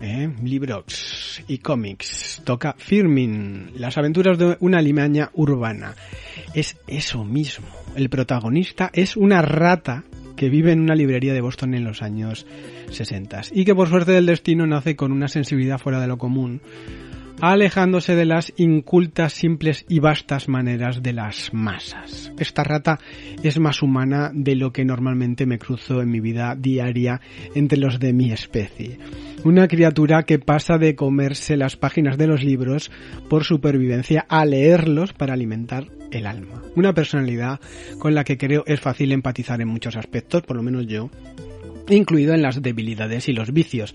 ¿eh? 0.00 0.30
Libros 0.42 1.42
y 1.48 1.58
cómics. 1.58 2.42
Toca 2.44 2.74
Firmin, 2.78 3.72
las 3.76 3.96
aventuras 3.98 4.38
de 4.38 4.56
una 4.60 4.80
limaña 4.80 5.30
urbana. 5.34 5.94
Es 6.54 6.76
eso 6.86 7.24
mismo. 7.24 7.66
El 7.94 8.08
protagonista 8.08 8.90
es 8.92 9.16
una 9.16 9.42
rata 9.42 10.04
que 10.36 10.50
vive 10.50 10.72
en 10.72 10.80
una 10.80 10.94
librería 10.94 11.32
de 11.32 11.40
Boston 11.40 11.74
en 11.74 11.84
los 11.84 12.02
años 12.02 12.46
60 12.90 13.40
y 13.52 13.64
que 13.64 13.74
por 13.74 13.88
suerte 13.88 14.12
del 14.12 14.26
destino 14.26 14.66
nace 14.66 14.94
con 14.94 15.10
una 15.10 15.28
sensibilidad 15.28 15.78
fuera 15.78 15.98
de 15.98 16.06
lo 16.08 16.18
común 16.18 16.60
alejándose 17.40 18.14
de 18.14 18.24
las 18.24 18.52
incultas, 18.56 19.32
simples 19.32 19.84
y 19.88 20.00
vastas 20.00 20.48
maneras 20.48 21.02
de 21.02 21.12
las 21.12 21.52
masas. 21.52 22.32
Esta 22.38 22.64
rata 22.64 22.98
es 23.42 23.58
más 23.58 23.82
humana 23.82 24.30
de 24.32 24.56
lo 24.56 24.72
que 24.72 24.84
normalmente 24.84 25.46
me 25.46 25.58
cruzo 25.58 26.00
en 26.00 26.10
mi 26.10 26.20
vida 26.20 26.54
diaria 26.56 27.20
entre 27.54 27.78
los 27.78 27.98
de 27.98 28.12
mi 28.12 28.32
especie. 28.32 28.98
Una 29.44 29.68
criatura 29.68 30.24
que 30.24 30.38
pasa 30.38 30.78
de 30.78 30.94
comerse 30.94 31.56
las 31.56 31.76
páginas 31.76 32.18
de 32.18 32.26
los 32.26 32.42
libros 32.42 32.90
por 33.28 33.44
supervivencia 33.44 34.26
a 34.28 34.44
leerlos 34.44 35.12
para 35.12 35.34
alimentar 35.34 35.86
el 36.10 36.26
alma. 36.26 36.62
Una 36.74 36.94
personalidad 36.94 37.60
con 37.98 38.14
la 38.14 38.24
que 38.24 38.38
creo 38.38 38.64
es 38.66 38.80
fácil 38.80 39.12
empatizar 39.12 39.60
en 39.60 39.68
muchos 39.68 39.96
aspectos, 39.96 40.42
por 40.42 40.56
lo 40.56 40.62
menos 40.62 40.86
yo, 40.86 41.10
incluido 41.94 42.34
en 42.34 42.42
las 42.42 42.62
debilidades 42.62 43.28
y 43.28 43.32
los 43.32 43.52
vicios. 43.52 43.94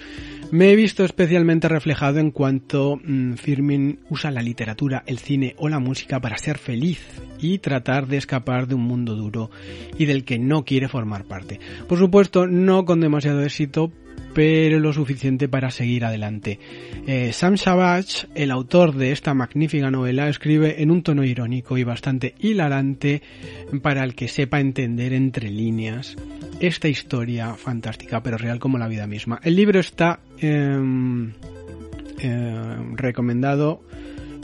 Me 0.51 0.71
he 0.71 0.75
visto 0.75 1.05
especialmente 1.05 1.67
reflejado 1.67 2.19
en 2.19 2.31
cuanto 2.31 2.99
mm, 3.03 3.33
Firmin 3.33 3.99
usa 4.09 4.31
la 4.31 4.41
literatura, 4.41 5.03
el 5.05 5.19
cine 5.19 5.55
o 5.57 5.69
la 5.69 5.79
música 5.79 6.19
para 6.19 6.37
ser 6.37 6.57
feliz 6.57 7.05
y 7.39 7.59
tratar 7.59 8.07
de 8.07 8.17
escapar 8.17 8.67
de 8.67 8.75
un 8.75 8.83
mundo 8.83 9.15
duro 9.15 9.49
y 9.97 10.05
del 10.05 10.25
que 10.25 10.39
no 10.39 10.63
quiere 10.65 10.87
formar 10.87 11.25
parte. 11.25 11.59
Por 11.87 11.97
supuesto, 11.97 12.47
no 12.47 12.85
con 12.85 12.99
demasiado 12.99 13.43
éxito, 13.43 13.91
pero 14.33 14.79
lo 14.79 14.93
suficiente 14.93 15.47
para 15.47 15.71
seguir 15.71 16.05
adelante. 16.05 16.59
Eh, 17.07 17.31
Sam 17.33 17.57
Savage, 17.57 18.27
el 18.35 18.51
autor 18.51 18.95
de 18.95 19.11
esta 19.11 19.33
magnífica 19.33 19.91
novela, 19.91 20.29
escribe 20.29 20.81
en 20.81 20.91
un 20.91 21.03
tono 21.03 21.23
irónico 21.23 21.77
y 21.77 21.83
bastante 21.83 22.35
hilarante 22.39 23.21
para 23.81 24.03
el 24.03 24.15
que 24.15 24.27
sepa 24.27 24.59
entender 24.59 25.13
entre 25.13 25.49
líneas 25.49 26.15
esta 26.59 26.87
historia 26.87 27.55
fantástica 27.55 28.21
pero 28.21 28.37
real 28.37 28.59
como 28.59 28.77
la 28.77 28.87
vida 28.87 29.07
misma. 29.07 29.39
El 29.43 29.55
libro 29.55 29.79
está 29.79 30.19
em, 30.39 31.33
em, 32.19 32.95
recomendado 32.95 33.81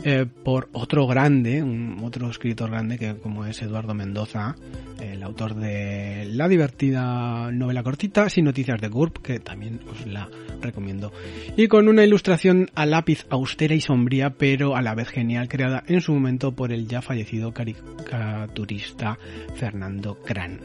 eh, 0.04 0.26
por 0.26 0.70
otro 0.74 1.08
grande, 1.08 1.64
otro 2.02 2.30
escritor 2.30 2.70
grande 2.70 2.98
que 2.98 3.16
como 3.16 3.46
es 3.46 3.62
Eduardo 3.62 3.94
Mendoza, 3.94 4.56
el 5.00 5.22
autor 5.24 5.56
de 5.56 6.26
la 6.32 6.48
divertida 6.48 7.52
novela 7.52 7.84
cortita 7.84 8.30
Sin 8.30 8.46
Noticias 8.46 8.80
de 8.80 8.88
GURP, 8.88 9.18
que 9.18 9.40
también 9.40 9.80
os 9.92 10.06
la 10.06 10.30
recomiendo. 10.62 11.12
Y 11.56 11.68
con 11.68 11.88
una 11.88 12.04
ilustración 12.04 12.70
a 12.76 12.86
lápiz 12.86 13.26
austera 13.30 13.76
y 13.76 13.82
sombría, 13.82 14.32
pero 14.32 14.76
a 14.76 14.82
la 14.82 14.96
vez 14.96 15.10
genial, 15.10 15.48
creada 15.48 15.84
en 15.88 16.02
su 16.02 16.14
momento 16.14 16.54
por 16.54 16.72
el 16.72 16.88
ya 16.88 17.02
fallecido 17.02 17.54
caricaturista 17.54 19.18
Fernando 19.56 20.16
Cran 20.24 20.60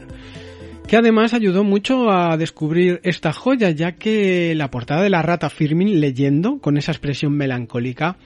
que 0.87 0.97
además 0.97 1.33
ayudó 1.33 1.63
mucho 1.63 2.11
a 2.11 2.35
descubrir 2.37 2.99
esta 3.03 3.31
joya, 3.33 3.69
ya 3.71 3.93
que 3.93 4.53
la 4.55 4.69
portada 4.69 5.01
de 5.01 5.09
la 5.09 5.21
rata 5.21 5.49
Firmin 5.49 5.99
leyendo, 6.01 6.59
con 6.59 6.77
esa 6.77 6.91
expresión 6.91 7.33
melancólica, 7.33 8.17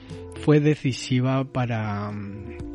fue 0.42 0.60
decisiva 0.60 1.44
para 1.44 2.10
mm, 2.10 2.68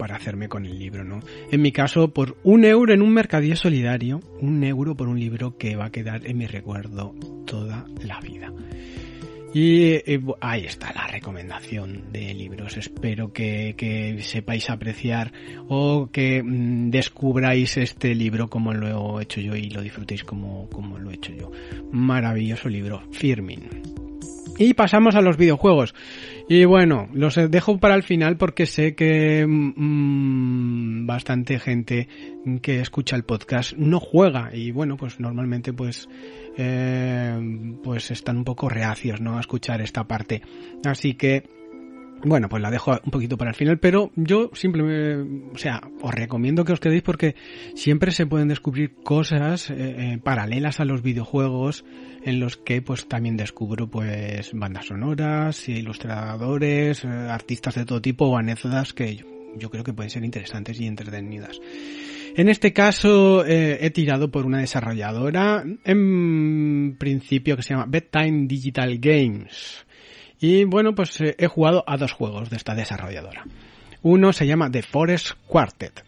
para 0.00 0.16
hacerme 0.16 0.48
con 0.48 0.64
el 0.64 0.78
libro, 0.78 1.04
¿no? 1.04 1.20
En 1.52 1.60
mi 1.60 1.72
caso, 1.72 2.08
por 2.08 2.38
un 2.42 2.64
euro 2.64 2.94
en 2.94 3.02
un 3.02 3.12
mercadillo 3.12 3.54
solidario, 3.54 4.20
un 4.40 4.64
euro 4.64 4.96
por 4.96 5.08
un 5.08 5.20
libro 5.20 5.58
que 5.58 5.76
va 5.76 5.84
a 5.86 5.92
quedar 5.92 6.26
en 6.26 6.38
mi 6.38 6.46
recuerdo 6.46 7.14
toda 7.44 7.84
la 8.02 8.18
vida. 8.20 8.50
Y 9.52 9.92
eh, 10.06 10.22
ahí 10.40 10.64
está 10.64 10.90
la 10.94 11.06
recomendación 11.06 12.04
de 12.12 12.32
libros. 12.32 12.78
Espero 12.78 13.34
que, 13.34 14.16
sepáis 14.22 14.70
apreciar 14.70 15.32
o 15.68 16.08
que 16.10 16.42
mm, 16.42 16.88
descubráis 16.88 17.76
este 17.76 18.14
libro 18.14 18.48
como 18.48 18.72
lo 18.72 19.20
he 19.20 19.24
hecho 19.24 19.42
yo 19.42 19.54
y 19.54 19.68
lo 19.68 19.82
disfrutéis 19.82 20.24
como, 20.24 20.66
como 20.70 20.98
lo 20.98 21.10
he 21.10 21.14
hecho 21.16 21.34
yo. 21.34 21.50
Maravilloso 21.92 22.70
libro, 22.70 23.02
Firmin. 23.10 23.99
Y 24.60 24.74
pasamos 24.74 25.14
a 25.14 25.22
los 25.22 25.38
videojuegos. 25.38 25.94
Y 26.46 26.66
bueno, 26.66 27.08
los 27.14 27.36
dejo 27.50 27.78
para 27.78 27.94
el 27.94 28.02
final 28.02 28.36
porque 28.36 28.66
sé 28.66 28.94
que 28.94 29.46
mm, 29.48 31.06
bastante 31.06 31.58
gente 31.58 32.08
que 32.60 32.80
escucha 32.80 33.16
el 33.16 33.24
podcast 33.24 33.72
no 33.78 34.00
juega 34.00 34.54
y 34.54 34.70
bueno, 34.70 34.98
pues 34.98 35.18
normalmente 35.18 35.72
pues 35.72 36.10
eh, 36.58 37.78
pues 37.82 38.10
están 38.10 38.36
un 38.36 38.44
poco 38.44 38.68
reacios, 38.68 39.22
¿no? 39.22 39.38
A 39.38 39.40
escuchar 39.40 39.80
esta 39.80 40.04
parte. 40.06 40.42
Así 40.84 41.14
que 41.14 41.59
bueno, 42.22 42.48
pues 42.48 42.62
la 42.62 42.70
dejo 42.70 42.98
un 43.04 43.10
poquito 43.10 43.36
para 43.38 43.50
el 43.50 43.56
final, 43.56 43.78
pero 43.78 44.10
yo 44.14 44.50
simplemente, 44.52 45.50
o 45.54 45.58
sea, 45.58 45.80
os 46.02 46.14
recomiendo 46.14 46.64
que 46.64 46.72
os 46.72 46.80
quedéis 46.80 47.02
porque 47.02 47.34
siempre 47.74 48.12
se 48.12 48.26
pueden 48.26 48.48
descubrir 48.48 48.94
cosas 49.02 49.70
eh, 49.70 49.74
eh, 49.78 50.18
paralelas 50.22 50.80
a 50.80 50.84
los 50.84 51.02
videojuegos 51.02 51.84
en 52.22 52.40
los 52.40 52.56
que 52.56 52.82
pues 52.82 53.08
también 53.08 53.36
descubro 53.36 53.88
pues 53.88 54.50
bandas 54.52 54.86
sonoras, 54.86 55.68
ilustradores, 55.68 57.04
eh, 57.04 57.08
artistas 57.08 57.74
de 57.74 57.86
todo 57.86 58.02
tipo 58.02 58.26
o 58.26 58.36
anécdotas 58.36 58.92
que 58.92 59.16
yo, 59.16 59.26
yo, 59.56 59.70
creo 59.70 59.84
que 59.84 59.94
pueden 59.94 60.10
ser 60.10 60.24
interesantes 60.24 60.78
y 60.78 60.86
entretenidas. 60.86 61.60
En 62.36 62.48
este 62.48 62.72
caso 62.72 63.44
he 63.44 63.90
tirado 63.90 64.30
por 64.30 64.46
una 64.46 64.58
desarrolladora 64.58 65.64
en 65.84 66.96
principio 66.96 67.56
que 67.56 67.64
se 67.64 67.74
llama 67.74 67.86
Bedtime 67.88 68.46
Digital 68.46 68.98
Games. 68.98 69.84
Y 70.40 70.64
bueno, 70.64 70.94
pues 70.94 71.20
eh, 71.20 71.34
he 71.38 71.46
jugado 71.46 71.84
a 71.86 71.96
dos 71.96 72.12
juegos 72.12 72.50
de 72.50 72.56
esta 72.56 72.74
desarrolladora. 72.74 73.44
Uno 74.02 74.32
se 74.32 74.46
llama 74.46 74.70
The 74.70 74.82
Forest 74.82 75.32
Quartet, 75.46 76.02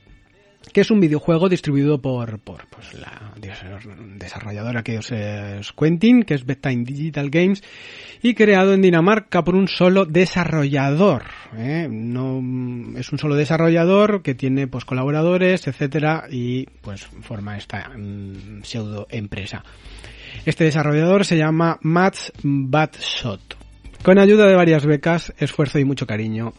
que 0.72 0.80
es 0.80 0.90
un 0.90 1.00
videojuego 1.00 1.50
distribuido 1.50 2.00
por, 2.00 2.38
por 2.38 2.66
pues, 2.68 2.94
la 2.94 3.34
desarrolladora 4.16 4.82
que 4.82 4.96
es 4.96 5.72
Quentin, 5.72 6.22
que 6.22 6.32
es 6.32 6.46
Bedtime 6.46 6.84
Digital 6.84 7.28
Games, 7.28 7.62
y 8.22 8.32
creado 8.32 8.72
en 8.72 8.80
Dinamarca 8.80 9.44
por 9.44 9.54
un 9.54 9.68
solo 9.68 10.06
desarrollador. 10.06 11.24
¿eh? 11.54 11.86
No 11.90 12.40
es 12.98 13.12
un 13.12 13.18
solo 13.18 13.34
desarrollador 13.34 14.22
que 14.22 14.34
tiene 14.34 14.66
pues 14.66 14.86
colaboradores, 14.86 15.66
etcétera, 15.66 16.24
y 16.30 16.64
pues 16.80 17.04
forma 17.04 17.58
esta 17.58 17.90
mm, 17.90 18.62
pseudo 18.62 19.06
empresa. 19.10 19.62
Este 20.46 20.64
desarrollador 20.64 21.26
se 21.26 21.36
llama 21.36 21.78
Matt 21.82 22.16
Badshot. 22.42 23.61
Con 24.02 24.18
ayuda 24.18 24.48
de 24.48 24.56
varias 24.56 24.84
becas, 24.84 25.32
esfuerzo 25.38 25.78
y 25.78 25.84
mucho 25.84 26.08
cariño, 26.08 26.52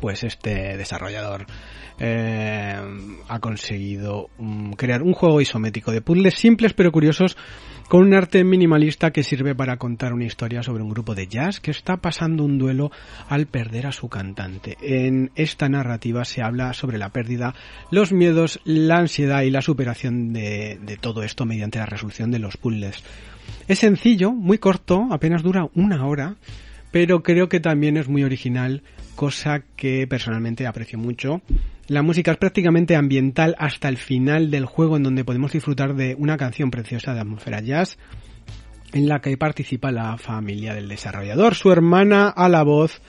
pues 0.00 0.24
este 0.24 0.76
desarrollador 0.76 1.46
eh, 2.00 2.76
ha 3.28 3.38
conseguido 3.38 4.30
crear 4.76 5.02
un 5.02 5.12
juego 5.12 5.40
isométrico 5.40 5.92
de 5.92 6.00
puzzles 6.00 6.34
simples 6.34 6.72
pero 6.72 6.90
curiosos 6.90 7.36
con 7.88 8.02
un 8.02 8.14
arte 8.14 8.42
minimalista 8.42 9.12
que 9.12 9.22
sirve 9.22 9.54
para 9.54 9.76
contar 9.76 10.12
una 10.12 10.24
historia 10.24 10.64
sobre 10.64 10.82
un 10.82 10.90
grupo 10.90 11.14
de 11.14 11.28
jazz 11.28 11.60
que 11.60 11.70
está 11.70 11.98
pasando 11.98 12.42
un 12.42 12.58
duelo 12.58 12.90
al 13.28 13.46
perder 13.46 13.86
a 13.86 13.92
su 13.92 14.08
cantante. 14.08 14.76
En 14.80 15.30
esta 15.36 15.68
narrativa 15.68 16.24
se 16.24 16.42
habla 16.42 16.72
sobre 16.72 16.98
la 16.98 17.10
pérdida, 17.10 17.54
los 17.92 18.12
miedos, 18.12 18.58
la 18.64 18.98
ansiedad 18.98 19.42
y 19.42 19.50
la 19.50 19.62
superación 19.62 20.32
de, 20.32 20.80
de 20.82 20.96
todo 20.96 21.22
esto 21.22 21.46
mediante 21.46 21.78
la 21.78 21.86
resolución 21.86 22.32
de 22.32 22.40
los 22.40 22.56
puzzles. 22.56 23.04
Es 23.70 23.78
sencillo, 23.78 24.32
muy 24.32 24.58
corto, 24.58 25.06
apenas 25.12 25.44
dura 25.44 25.68
una 25.76 26.04
hora, 26.04 26.34
pero 26.90 27.22
creo 27.22 27.48
que 27.48 27.60
también 27.60 27.96
es 27.96 28.08
muy 28.08 28.24
original, 28.24 28.82
cosa 29.14 29.62
que 29.76 30.08
personalmente 30.08 30.66
aprecio 30.66 30.98
mucho. 30.98 31.40
La 31.86 32.02
música 32.02 32.32
es 32.32 32.36
prácticamente 32.36 32.96
ambiental 32.96 33.54
hasta 33.60 33.88
el 33.88 33.96
final 33.96 34.50
del 34.50 34.66
juego 34.66 34.96
en 34.96 35.04
donde 35.04 35.24
podemos 35.24 35.52
disfrutar 35.52 35.94
de 35.94 36.16
una 36.18 36.36
canción 36.36 36.72
preciosa 36.72 37.14
de 37.14 37.20
atmósfera 37.20 37.60
jazz 37.60 37.96
en 38.92 39.08
la 39.08 39.20
que 39.20 39.36
participa 39.36 39.92
la 39.92 40.18
familia 40.18 40.74
del 40.74 40.88
desarrollador, 40.88 41.54
su 41.54 41.70
hermana 41.70 42.26
a 42.28 42.48
la 42.48 42.64
voz 42.64 43.00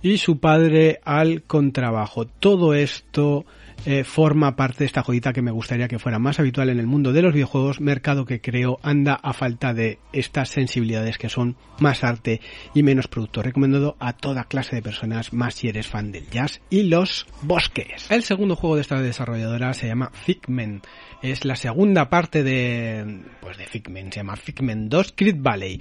y 0.00 0.16
su 0.16 0.40
padre 0.40 1.00
al 1.04 1.42
contrabajo. 1.42 2.24
Todo 2.24 2.72
esto 2.72 3.44
eh, 3.86 4.04
forma 4.04 4.56
parte 4.56 4.80
de 4.80 4.84
esta 4.86 5.02
joyita 5.02 5.32
que 5.32 5.42
me 5.42 5.50
gustaría 5.50 5.88
que 5.88 5.98
fuera 5.98 6.18
más 6.18 6.38
habitual 6.38 6.68
en 6.68 6.78
el 6.78 6.86
mundo 6.86 7.12
de 7.12 7.22
los 7.22 7.32
videojuegos, 7.32 7.80
mercado 7.80 8.26
que 8.26 8.40
creo 8.40 8.78
anda 8.82 9.14
a 9.14 9.32
falta 9.32 9.72
de 9.72 9.98
estas 10.12 10.50
sensibilidades 10.50 11.18
que 11.18 11.28
son 11.28 11.56
más 11.78 12.04
arte 12.04 12.40
y 12.74 12.82
menos 12.82 13.08
producto. 13.08 13.42
Recomendado 13.42 13.96
a 13.98 14.12
toda 14.12 14.44
clase 14.44 14.76
de 14.76 14.82
personas, 14.82 15.32
más 15.32 15.54
si 15.54 15.68
eres 15.68 15.88
fan 15.88 16.12
del 16.12 16.28
jazz 16.28 16.60
y 16.68 16.84
los 16.84 17.26
bosques. 17.42 18.10
El 18.10 18.22
segundo 18.22 18.56
juego 18.56 18.76
de 18.76 18.82
esta 18.82 19.00
desarrolladora 19.00 19.72
se 19.74 19.86
llama 19.86 20.10
Figment. 20.12 20.86
Es 21.22 21.44
la 21.44 21.56
segunda 21.56 22.08
parte 22.08 22.42
de, 22.42 23.22
pues 23.40 23.56
de 23.58 23.66
Figment, 23.66 24.12
se 24.12 24.20
llama 24.20 24.36
Figment 24.36 24.90
2 24.90 25.14
Crit 25.16 25.40
Valley. 25.40 25.80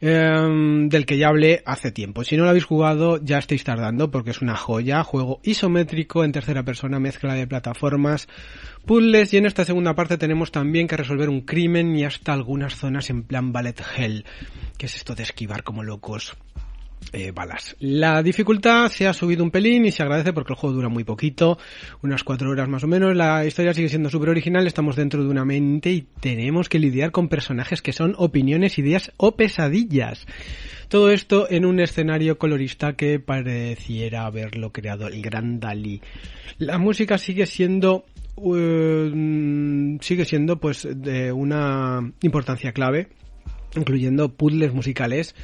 Em, 0.00 0.88
del 0.88 1.06
que 1.06 1.18
ya 1.18 1.26
hablé 1.26 1.60
hace 1.66 1.90
tiempo. 1.90 2.22
Si 2.22 2.36
no 2.36 2.44
lo 2.44 2.50
habéis 2.50 2.64
jugado, 2.64 3.20
ya 3.20 3.38
estáis 3.38 3.64
tardando 3.64 4.12
porque 4.12 4.30
es 4.30 4.40
una 4.40 4.54
joya, 4.54 5.02
juego 5.02 5.40
isométrico 5.42 6.22
en 6.22 6.30
tercera 6.30 6.62
persona, 6.62 7.00
mezcla 7.00 7.34
de 7.38 7.46
plataformas, 7.46 8.28
puzzles 8.84 9.32
y 9.32 9.38
en 9.38 9.46
esta 9.46 9.64
segunda 9.64 9.94
parte 9.94 10.18
tenemos 10.18 10.52
también 10.52 10.86
que 10.86 10.96
resolver 10.96 11.28
un 11.28 11.42
crimen 11.42 11.96
y 11.96 12.04
hasta 12.04 12.32
algunas 12.32 12.76
zonas 12.76 13.10
en 13.10 13.22
plan 13.22 13.52
ballet 13.52 13.80
hell, 13.96 14.24
que 14.76 14.86
es 14.86 14.96
esto 14.96 15.14
de 15.14 15.22
esquivar 15.22 15.62
como 15.62 15.82
locos 15.82 16.36
eh, 17.12 17.32
balas. 17.32 17.76
La 17.80 18.22
dificultad 18.22 18.88
se 18.88 19.06
ha 19.06 19.12
subido 19.12 19.44
un 19.44 19.50
pelín 19.50 19.86
y 19.86 19.92
se 19.92 20.02
agradece 20.02 20.32
porque 20.32 20.52
el 20.52 20.58
juego 20.58 20.76
dura 20.76 20.88
muy 20.88 21.04
poquito, 21.04 21.58
unas 22.02 22.24
cuatro 22.24 22.50
horas 22.50 22.68
más 22.68 22.84
o 22.84 22.86
menos. 22.86 23.16
La 23.16 23.44
historia 23.46 23.74
sigue 23.74 23.88
siendo 23.88 24.10
súper 24.10 24.30
original, 24.30 24.66
estamos 24.66 24.96
dentro 24.96 25.22
de 25.22 25.28
una 25.28 25.44
mente 25.44 25.90
y 25.90 26.06
tenemos 26.20 26.68
que 26.68 26.78
lidiar 26.78 27.10
con 27.10 27.28
personajes 27.28 27.82
que 27.82 27.92
son 27.92 28.14
opiniones, 28.18 28.78
ideas 28.78 29.12
o 29.16 29.36
pesadillas. 29.36 30.26
Todo 30.88 31.10
esto 31.10 31.50
en 31.50 31.66
un 31.66 31.80
escenario 31.80 32.38
colorista 32.38 32.94
que 32.94 33.20
pareciera 33.20 34.24
haberlo 34.24 34.72
creado 34.72 35.08
el 35.08 35.20
gran 35.20 35.60
Dalí. 35.60 36.00
La 36.58 36.78
música 36.78 37.18
sigue 37.18 37.46
siendo 37.46 38.04
uh, 38.36 39.98
sigue 40.00 40.24
siendo 40.24 40.58
pues 40.58 40.88
de 40.90 41.32
una 41.32 42.12
importancia 42.22 42.72
clave 42.72 43.08
incluyendo 43.76 44.30
puzzles 44.30 44.72
musicales 44.72 45.34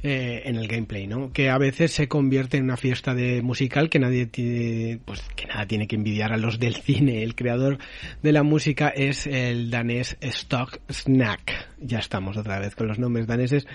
eh, 0.00 0.42
en 0.44 0.54
el 0.54 0.68
gameplay, 0.68 1.08
¿no? 1.08 1.32
Que 1.32 1.50
a 1.50 1.58
veces 1.58 1.92
se 1.92 2.06
convierte 2.06 2.56
en 2.56 2.64
una 2.64 2.76
fiesta 2.76 3.14
de 3.14 3.42
musical 3.42 3.90
que 3.90 3.98
nadie 3.98 4.26
tiene, 4.26 5.00
pues 5.04 5.22
que 5.34 5.46
nada 5.46 5.66
tiene 5.66 5.88
que 5.88 5.96
envidiar 5.96 6.32
a 6.32 6.36
los 6.36 6.60
del 6.60 6.76
cine. 6.76 7.24
El 7.24 7.34
creador 7.34 7.78
de 8.22 8.30
la 8.32 8.44
música 8.44 8.90
es 8.90 9.26
el 9.26 9.70
danés 9.70 10.16
Stock 10.20 10.78
Snack. 10.88 11.68
Ya 11.80 11.98
estamos 11.98 12.36
otra 12.36 12.60
vez 12.60 12.76
con 12.76 12.86
los 12.86 13.00
nombres 13.00 13.26
daneses 13.26 13.66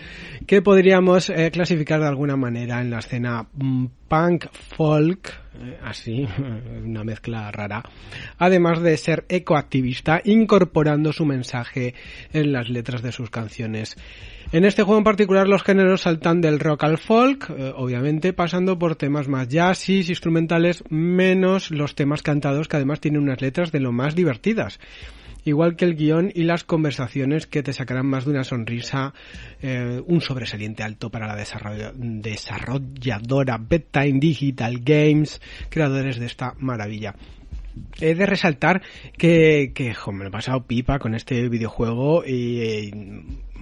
que 0.47 0.61
podríamos 0.61 1.29
eh, 1.29 1.51
clasificar 1.51 1.99
de 1.99 2.07
alguna 2.07 2.37
manera 2.37 2.79
en 2.79 2.89
la 2.89 2.99
escena 2.99 3.47
mm, 3.53 3.85
punk 4.07 4.45
folk, 4.77 5.29
eh, 5.59 5.77
así, 5.83 6.27
una 6.85 7.03
mezcla 7.03 7.51
rara, 7.51 7.83
además 8.37 8.81
de 8.81 8.95
ser 8.97 9.25
ecoactivista, 9.27 10.21
incorporando 10.23 11.11
su 11.11 11.25
mensaje 11.25 11.95
en 12.31 12.53
las 12.53 12.69
letras 12.69 13.01
de 13.01 13.11
sus 13.11 13.29
canciones. 13.29 13.97
En 14.51 14.65
este 14.65 14.83
juego 14.83 14.99
en 14.99 15.03
particular 15.03 15.47
los 15.47 15.63
géneros 15.63 16.05
saltan 16.13 16.41
del 16.41 16.59
rock 16.59 16.83
al 16.83 16.99
folk, 16.99 17.49
eh, 17.49 17.73
obviamente 17.75 18.33
pasando 18.33 18.77
por 18.77 18.95
temas 18.95 19.27
más 19.27 19.47
jazzis, 19.47 20.09
instrumentales, 20.09 20.83
menos 20.89 21.71
los 21.71 21.95
temas 21.95 22.21
cantados 22.21 22.67
que 22.67 22.75
además 22.75 22.99
tienen 22.99 23.23
unas 23.23 23.41
letras 23.41 23.71
de 23.71 23.79
lo 23.79 23.91
más 23.91 24.13
divertidas 24.13 24.79
igual 25.45 25.75
que 25.75 25.85
el 25.85 25.95
guion 25.95 26.31
y 26.33 26.43
las 26.43 26.63
conversaciones 26.63 27.47
que 27.47 27.63
te 27.63 27.73
sacarán 27.73 28.05
más 28.05 28.23
de 28.23 28.31
una 28.31 28.45
sonrisa, 28.45 29.13
eh, 29.61 30.01
un 30.05 30.21
sobresaliente 30.21 30.83
alto 30.83 31.09
para 31.09 31.27
la 31.27 31.35
desarrolladora 31.35 33.57
Bedtime 33.57 34.21
Digital 34.21 34.79
Games, 34.81 35.41
creadores 35.67 36.17
de 36.17 36.27
esta 36.27 36.53
maravilla. 36.59 37.13
He 37.99 38.15
de 38.15 38.25
resaltar 38.25 38.83
que, 39.17 39.73
que 39.75 39.93
me 40.13 40.27
he 40.27 40.31
pasado 40.31 40.65
pipa 40.65 40.97
con 40.97 41.13
este 41.13 41.49
videojuego 41.49 42.23
y 42.25 42.89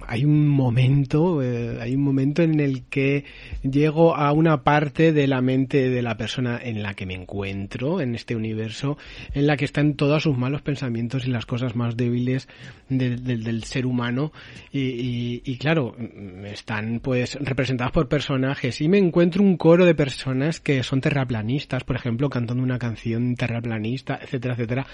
hay 0.06 0.24
un 0.24 0.48
momento, 0.48 1.42
eh, 1.42 1.78
hay 1.80 1.94
un 1.94 2.02
momento 2.02 2.42
en 2.42 2.60
el 2.60 2.84
que 2.84 3.24
llego 3.62 4.16
a 4.16 4.32
una 4.32 4.62
parte 4.62 5.12
de 5.12 5.26
la 5.26 5.40
mente 5.40 5.90
de 5.90 6.02
la 6.02 6.16
persona 6.16 6.60
en 6.62 6.82
la 6.82 6.94
que 6.94 7.06
me 7.06 7.14
encuentro, 7.14 8.00
en 8.00 8.14
este 8.14 8.36
universo, 8.36 8.98
en 9.34 9.46
la 9.46 9.56
que 9.56 9.64
están 9.64 9.94
todos 9.94 10.22
sus 10.22 10.36
malos 10.36 10.62
pensamientos 10.62 11.26
y 11.26 11.30
las 11.30 11.46
cosas 11.46 11.76
más 11.76 11.96
débiles 11.96 12.48
del 12.88 13.64
ser 13.64 13.86
humano. 13.86 14.32
Y, 14.72 15.42
y, 15.44 15.56
claro, 15.56 15.96
están 16.44 17.00
pues 17.00 17.36
representadas 17.40 17.92
por 17.92 18.08
personajes 18.08 18.80
y 18.80 18.88
me 18.88 18.98
encuentro 18.98 19.42
un 19.42 19.56
coro 19.56 19.84
de 19.84 19.94
personas 19.94 20.60
que 20.60 20.82
son 20.82 21.00
terraplanistas, 21.00 21.84
por 21.84 21.96
ejemplo, 21.96 22.28
cantando 22.28 22.62
una 22.62 22.78
canción 22.78 23.34
terraplanista, 23.36 24.18
etcétera, 24.22 24.54
etcétera. 24.54 24.86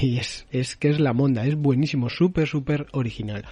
Y 0.00 0.18
es, 0.18 0.46
es 0.50 0.76
que 0.76 0.90
es 0.90 1.00
la 1.00 1.12
monda, 1.12 1.44
es 1.44 1.56
buenísimo, 1.56 2.08
súper, 2.08 2.46
súper 2.46 2.86
original. 2.92 3.44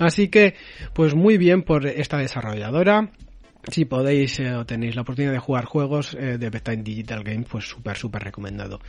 Así 0.00 0.28
que, 0.28 0.54
pues 0.94 1.14
muy 1.14 1.36
bien 1.36 1.62
por 1.62 1.86
esta 1.86 2.16
desarrolladora. 2.16 3.10
Si 3.70 3.84
podéis 3.84 4.40
eh, 4.40 4.54
o 4.54 4.64
tenéis 4.64 4.96
la 4.96 5.02
oportunidad 5.02 5.32
de 5.32 5.38
jugar 5.38 5.66
juegos 5.66 6.16
eh, 6.18 6.38
de 6.38 6.50
Bedtime 6.50 6.82
Digital 6.82 7.22
Games, 7.22 7.46
pues 7.48 7.68
súper, 7.68 7.96
súper 7.96 8.24
recomendado. 8.24 8.80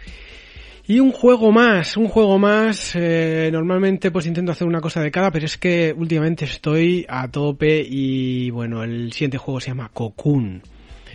Y 0.88 1.00
un 1.02 1.12
juego 1.12 1.52
más, 1.52 1.98
un 1.98 2.08
juego 2.08 2.40
más. 2.40 2.96
Eh, 2.96 3.50
normalmente 3.52 4.10
pues 4.10 4.26
intento 4.26 4.54
hacer 4.54 4.68
una 4.68 4.80
cosa 4.80 5.02
de 5.02 5.12
cada, 5.12 5.32
pero 5.32 5.46
es 5.46 5.58
que 5.58 5.94
últimamente 5.96 6.46
estoy 6.46 7.06
a 7.10 7.28
tope 7.30 7.86
y 7.86 8.50
bueno, 8.50 8.82
el 8.84 9.12
siguiente 9.12 9.38
juego 9.38 9.60
se 9.60 9.68
llama 9.68 9.92
Cocoon. 9.94 10.64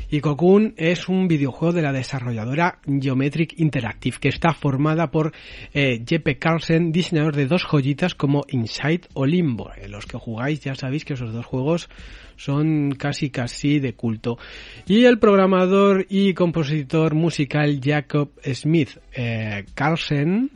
Y 0.09 0.21
Cocoon 0.21 0.75
es 0.77 1.09
un 1.09 1.27
videojuego 1.27 1.73
de 1.73 1.83
la 1.83 1.93
desarrolladora 1.93 2.79
Geometric 2.87 3.59
Interactive 3.59 4.19
que 4.21 4.29
está 4.29 4.53
formada 4.53 5.11
por 5.11 5.33
eh, 5.75 6.03
Jeppe 6.07 6.39
Carlsen, 6.39 6.93
diseñador 6.93 7.35
de 7.35 7.47
dos 7.47 7.65
joyitas 7.65 8.15
como 8.15 8.45
Inside 8.49 9.09
o 9.15 9.27
Limbo. 9.27 9.71
En 9.77 9.91
los 9.91 10.07
que 10.07 10.17
jugáis 10.17 10.61
ya 10.61 10.75
sabéis 10.75 11.05
que 11.05 11.15
esos 11.15 11.33
dos 11.33 11.45
juegos 11.45 11.89
son 12.37 12.93
casi 12.93 13.31
casi 13.31 13.81
de 13.81 13.95
culto. 13.95 14.39
Y 14.87 15.05
el 15.05 15.19
programador 15.19 16.07
y 16.09 16.35
compositor 16.35 17.15
musical 17.15 17.81
Jacob 17.83 18.31
Smith 18.45 18.99
eh, 19.13 19.65
Carlsen 19.75 20.51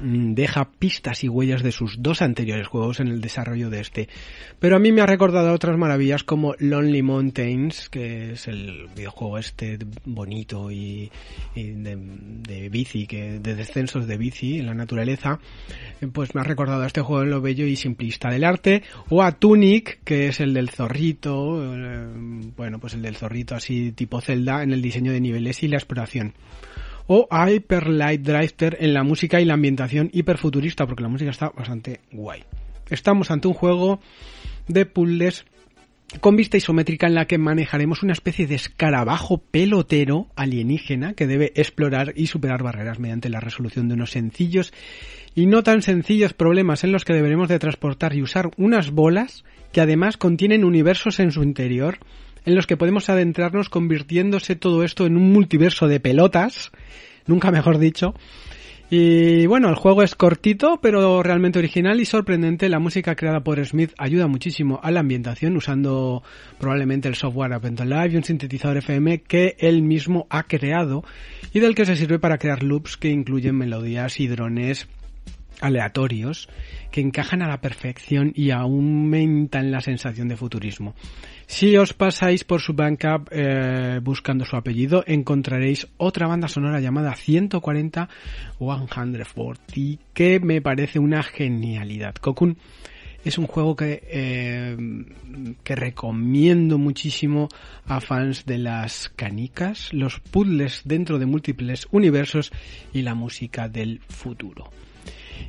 deja 0.00 0.70
pistas 0.78 1.24
y 1.24 1.28
huellas 1.28 1.62
de 1.62 1.72
sus 1.72 2.02
dos 2.02 2.22
anteriores 2.22 2.66
juegos 2.66 3.00
en 3.00 3.08
el 3.08 3.20
desarrollo 3.20 3.70
de 3.70 3.80
este. 3.80 4.08
Pero 4.58 4.76
a 4.76 4.78
mí 4.78 4.92
me 4.92 5.00
ha 5.00 5.06
recordado 5.06 5.52
otras 5.52 5.76
maravillas 5.76 6.24
como 6.24 6.54
Lonely 6.58 7.02
Mountains, 7.02 7.88
que 7.88 8.32
es 8.32 8.48
el 8.48 8.88
videojuego 8.94 9.38
este 9.38 9.78
bonito 10.04 10.70
y, 10.70 11.10
de, 11.54 12.68
bici, 12.70 13.06
que 13.06 13.38
de 13.38 13.54
descensos 13.54 14.06
de 14.06 14.16
bici 14.16 14.58
en 14.58 14.66
la 14.66 14.74
naturaleza. 14.74 15.40
Pues 16.12 16.34
me 16.34 16.40
ha 16.40 16.44
recordado 16.44 16.82
a 16.82 16.86
este 16.86 17.00
juego 17.00 17.22
en 17.22 17.30
lo 17.30 17.40
bello 17.40 17.66
y 17.66 17.76
simplista 17.76 18.30
del 18.30 18.44
arte. 18.44 18.82
O 19.08 19.22
a 19.22 19.32
Tunic, 19.32 20.00
que 20.04 20.28
es 20.28 20.40
el 20.40 20.54
del 20.54 20.70
zorrito, 20.70 21.74
eh, 21.74 22.06
bueno, 22.56 22.78
pues 22.78 22.94
el 22.94 23.02
del 23.02 23.16
zorrito 23.16 23.54
así 23.54 23.92
tipo 23.92 24.20
Zelda 24.20 24.62
en 24.62 24.72
el 24.72 24.82
diseño 24.82 25.12
de 25.12 25.20
niveles 25.20 25.62
y 25.62 25.68
la 25.68 25.76
exploración 25.76 26.34
o 27.08 27.26
Hyper 27.32 27.88
Light 27.88 28.22
Drifter 28.22 28.76
en 28.80 28.94
la 28.94 29.02
música 29.02 29.40
y 29.40 29.44
la 29.44 29.54
ambientación 29.54 30.10
hiperfuturista, 30.12 30.86
porque 30.86 31.02
la 31.02 31.08
música 31.08 31.30
está 31.30 31.48
bastante 31.48 32.00
guay. 32.12 32.44
Estamos 32.90 33.30
ante 33.30 33.48
un 33.48 33.54
juego 33.54 34.00
de 34.68 34.86
puzzles 34.86 35.44
con 36.20 36.36
vista 36.36 36.56
isométrica 36.56 37.06
en 37.06 37.14
la 37.14 37.26
que 37.26 37.36
manejaremos 37.36 38.02
una 38.02 38.14
especie 38.14 38.46
de 38.46 38.54
escarabajo 38.54 39.38
pelotero 39.38 40.28
alienígena 40.36 41.12
que 41.12 41.26
debe 41.26 41.52
explorar 41.54 42.14
y 42.16 42.28
superar 42.28 42.62
barreras 42.62 42.98
mediante 42.98 43.28
la 43.28 43.40
resolución 43.40 43.88
de 43.88 43.94
unos 43.94 44.12
sencillos 44.12 44.72
y 45.34 45.46
no 45.46 45.62
tan 45.62 45.82
sencillos 45.82 46.32
problemas 46.32 46.82
en 46.82 46.92
los 46.92 47.04
que 47.04 47.12
deberemos 47.12 47.48
de 47.48 47.58
transportar 47.58 48.14
y 48.14 48.22
usar 48.22 48.50
unas 48.56 48.90
bolas 48.90 49.44
que 49.72 49.82
además 49.82 50.16
contienen 50.16 50.64
universos 50.64 51.20
en 51.20 51.30
su 51.30 51.42
interior 51.42 51.98
en 52.48 52.54
los 52.54 52.66
que 52.66 52.78
podemos 52.78 53.10
adentrarnos 53.10 53.68
convirtiéndose 53.68 54.56
todo 54.56 54.82
esto 54.82 55.04
en 55.04 55.18
un 55.18 55.32
multiverso 55.32 55.86
de 55.86 56.00
pelotas, 56.00 56.72
nunca 57.26 57.50
mejor 57.50 57.78
dicho. 57.78 58.14
Y 58.88 59.44
bueno, 59.44 59.68
el 59.68 59.74
juego 59.74 60.02
es 60.02 60.14
cortito, 60.14 60.80
pero 60.80 61.22
realmente 61.22 61.58
original 61.58 62.00
y 62.00 62.06
sorprendente. 62.06 62.70
La 62.70 62.78
música 62.78 63.16
creada 63.16 63.40
por 63.40 63.62
Smith 63.66 63.92
ayuda 63.98 64.28
muchísimo 64.28 64.80
a 64.82 64.90
la 64.90 65.00
ambientación 65.00 65.58
usando 65.58 66.22
probablemente 66.58 67.06
el 67.06 67.16
software 67.16 67.52
Ableton 67.52 67.90
Live 67.90 68.12
y 68.12 68.16
un 68.16 68.24
sintetizador 68.24 68.78
FM 68.78 69.20
que 69.20 69.56
él 69.58 69.82
mismo 69.82 70.26
ha 70.30 70.44
creado 70.44 71.04
y 71.52 71.60
del 71.60 71.74
que 71.74 71.84
se 71.84 71.96
sirve 71.96 72.18
para 72.18 72.38
crear 72.38 72.62
loops 72.62 72.96
que 72.96 73.10
incluyen 73.10 73.56
melodías 73.56 74.20
y 74.20 74.26
drones 74.26 74.88
aleatorios 75.60 76.48
que 76.90 77.00
encajan 77.00 77.42
a 77.42 77.48
la 77.48 77.60
perfección 77.60 78.32
y 78.34 78.50
aumentan 78.50 79.70
la 79.70 79.80
sensación 79.80 80.28
de 80.28 80.36
futurismo. 80.36 80.94
Si 81.48 81.78
os 81.78 81.94
pasáis 81.94 82.44
por 82.44 82.60
su 82.60 82.74
Bandcamp 82.74 83.30
eh, 83.32 84.00
buscando 84.02 84.44
su 84.44 84.54
apellido, 84.54 85.02
encontraréis 85.06 85.88
otra 85.96 86.26
banda 86.26 86.46
sonora 86.46 86.78
llamada 86.78 87.16
140 87.16 88.08
140 88.58 89.98
que 90.12 90.40
me 90.40 90.60
parece 90.60 90.98
una 90.98 91.22
genialidad. 91.22 92.14
Cocoon 92.16 92.58
es 93.24 93.38
un 93.38 93.46
juego 93.46 93.74
que, 93.74 94.02
eh, 94.06 94.76
que 95.64 95.74
recomiendo 95.74 96.76
muchísimo 96.76 97.48
a 97.86 98.02
fans 98.02 98.44
de 98.44 98.58
las 98.58 99.08
canicas, 99.08 99.90
los 99.94 100.20
puzzles 100.20 100.82
dentro 100.84 101.18
de 101.18 101.24
múltiples 101.24 101.88
universos 101.90 102.52
y 102.92 103.00
la 103.00 103.14
música 103.14 103.70
del 103.70 104.00
futuro. 104.00 104.70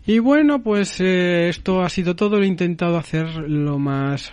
Y 0.08 0.20
bueno, 0.20 0.64
pues 0.64 1.02
eh, 1.02 1.50
esto 1.50 1.82
ha 1.82 1.90
sido 1.90 2.16
todo. 2.16 2.38
Lo 2.38 2.44
he 2.44 2.48
intentado 2.48 2.98
hacer 2.98 3.28
lo 3.50 3.80
más 3.80 4.32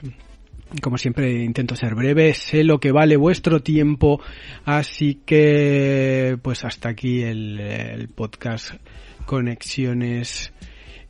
como 0.83 0.98
siempre 0.98 1.44
intento 1.44 1.76
ser 1.76 1.94
breve, 1.94 2.35
sé 2.35 2.64
lo 2.64 2.81
que 2.81 2.92
vale 2.92 3.16
vuestro 3.16 3.62
tiempo, 3.62 4.20
así 4.64 5.20
que 5.24 6.38
pues 6.42 6.64
hasta 6.64 6.88
aquí 6.90 7.22
el, 7.22 8.09
podcast 8.14 8.74
Conexiones 9.24 10.52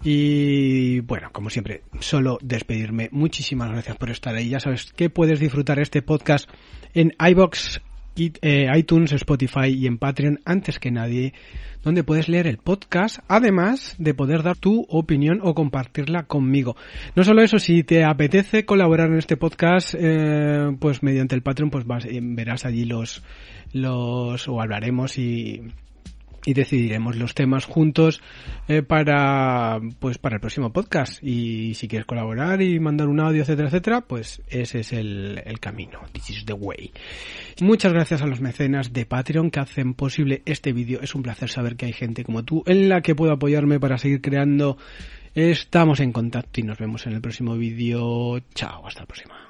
y 0.03 1.01
bueno, 1.01 1.31
como 1.33 1.51
siempre, 1.51 1.83
solo 2.01 2.39
despedirme. 2.43 3.09
Muchísimas 3.13 3.71
gracias 3.71 3.97
por 3.97 4.11
estar 4.11 4.35
ahí. 4.35 4.51
Ya 4.51 4.61
sabes 4.61 4.93
que 4.93 5.11
puedes 5.11 5.41
disfrutar 5.41 5.79
este 5.81 6.01
podcast 6.03 6.49
en 6.95 7.15
iBox, 7.19 7.81
iTunes, 8.19 9.13
Spotify 9.13 9.69
y 9.69 9.87
en 9.87 9.99
Patreon 9.99 10.41
antes 10.45 10.79
que 10.79 10.91
nadie, 10.91 11.35
donde 11.83 12.03
puedes 12.03 12.29
leer 12.29 12.47
el 12.47 12.59
podcast, 12.59 13.19
además 13.29 13.95
de 13.99 14.15
poder 14.15 14.43
dar 14.43 14.57
tu 14.57 14.87
opinión 14.89 15.41
o 15.43 15.55
compartirla 15.55 16.25
conmigo. 16.25 16.77
No 17.15 17.25
solo 17.25 17.43
eso, 17.43 17.59
si 17.59 17.85
te 17.85 18.05
apetece 18.05 18.65
colaborar 18.65 19.09
en 19.09 19.19
este 19.19 19.37
podcast, 19.37 19.95
eh, 19.97 20.77
pues 20.81 21.03
mediante 21.03 21.35
el 21.35 21.43
Patreon, 21.43 21.71
pues 21.71 21.87
vas, 21.87 22.05
eh, 22.05 22.21
verás 22.23 22.65
allí 22.65 22.85
los, 22.85 23.23
los, 23.73 24.49
o 24.49 24.61
hablaremos 24.61 25.19
y 25.19 25.63
y 26.47 26.55
decidiremos 26.55 27.17
los 27.17 27.35
temas 27.35 27.67
juntos 27.67 28.23
eh, 28.69 28.83
para 28.83 29.79
pues 29.99 30.17
para 30.17 30.37
el 30.37 30.41
próximo 30.41 30.73
podcast. 30.73 31.23
Y 31.23 31.75
si 31.75 31.89
quieres 31.89 32.07
colaborar 32.07 32.63
y 32.63 32.81
mandar 32.81 33.09
un 33.09 33.21
audio 33.21 33.43
etcétera 33.43 33.69
etcétera 33.69 34.01
pues 34.01 34.41
ese 34.49 34.81
es 34.81 34.93
el, 34.95 35.43
el 35.45 35.61
camino. 35.61 36.01
This 36.13 36.31
is 36.31 36.45
the 36.47 36.55
way. 36.55 36.93
Muchas 37.61 37.93
gracias 37.93 38.23
a 38.23 38.27
los 38.27 38.41
mecenas 38.41 38.93
de 38.95 39.05
Patreon 39.05 39.51
que 39.51 39.61
hacen 39.61 39.93
posible 39.93 40.43
este 40.47 40.73
vídeo. 40.73 41.01
Es 41.03 41.15
un 41.15 41.23
placer 41.23 41.51
saber 41.51 41.77
que 41.77 41.87
hay 41.87 41.93
gente 41.93 42.25
como 42.25 42.45
tú 42.45 42.63
en 42.65 42.89
la 42.89 43.03
que 43.03 43.15
puedo 43.15 43.33
apoyarme 43.33 43.81
para 43.81 43.99
seguir 43.99 44.23
creando. 44.23 44.79
Estamos 45.35 46.01
en 46.01 46.13
contacto 46.13 46.61
y 46.61 46.63
nos 46.63 46.79
vemos 46.79 47.07
en 47.07 47.13
el 47.13 47.21
próximo 47.21 47.57
vídeo. 47.57 48.41
Chao 48.55 48.87
hasta 48.87 49.01
la 49.01 49.07
próxima 49.07 49.46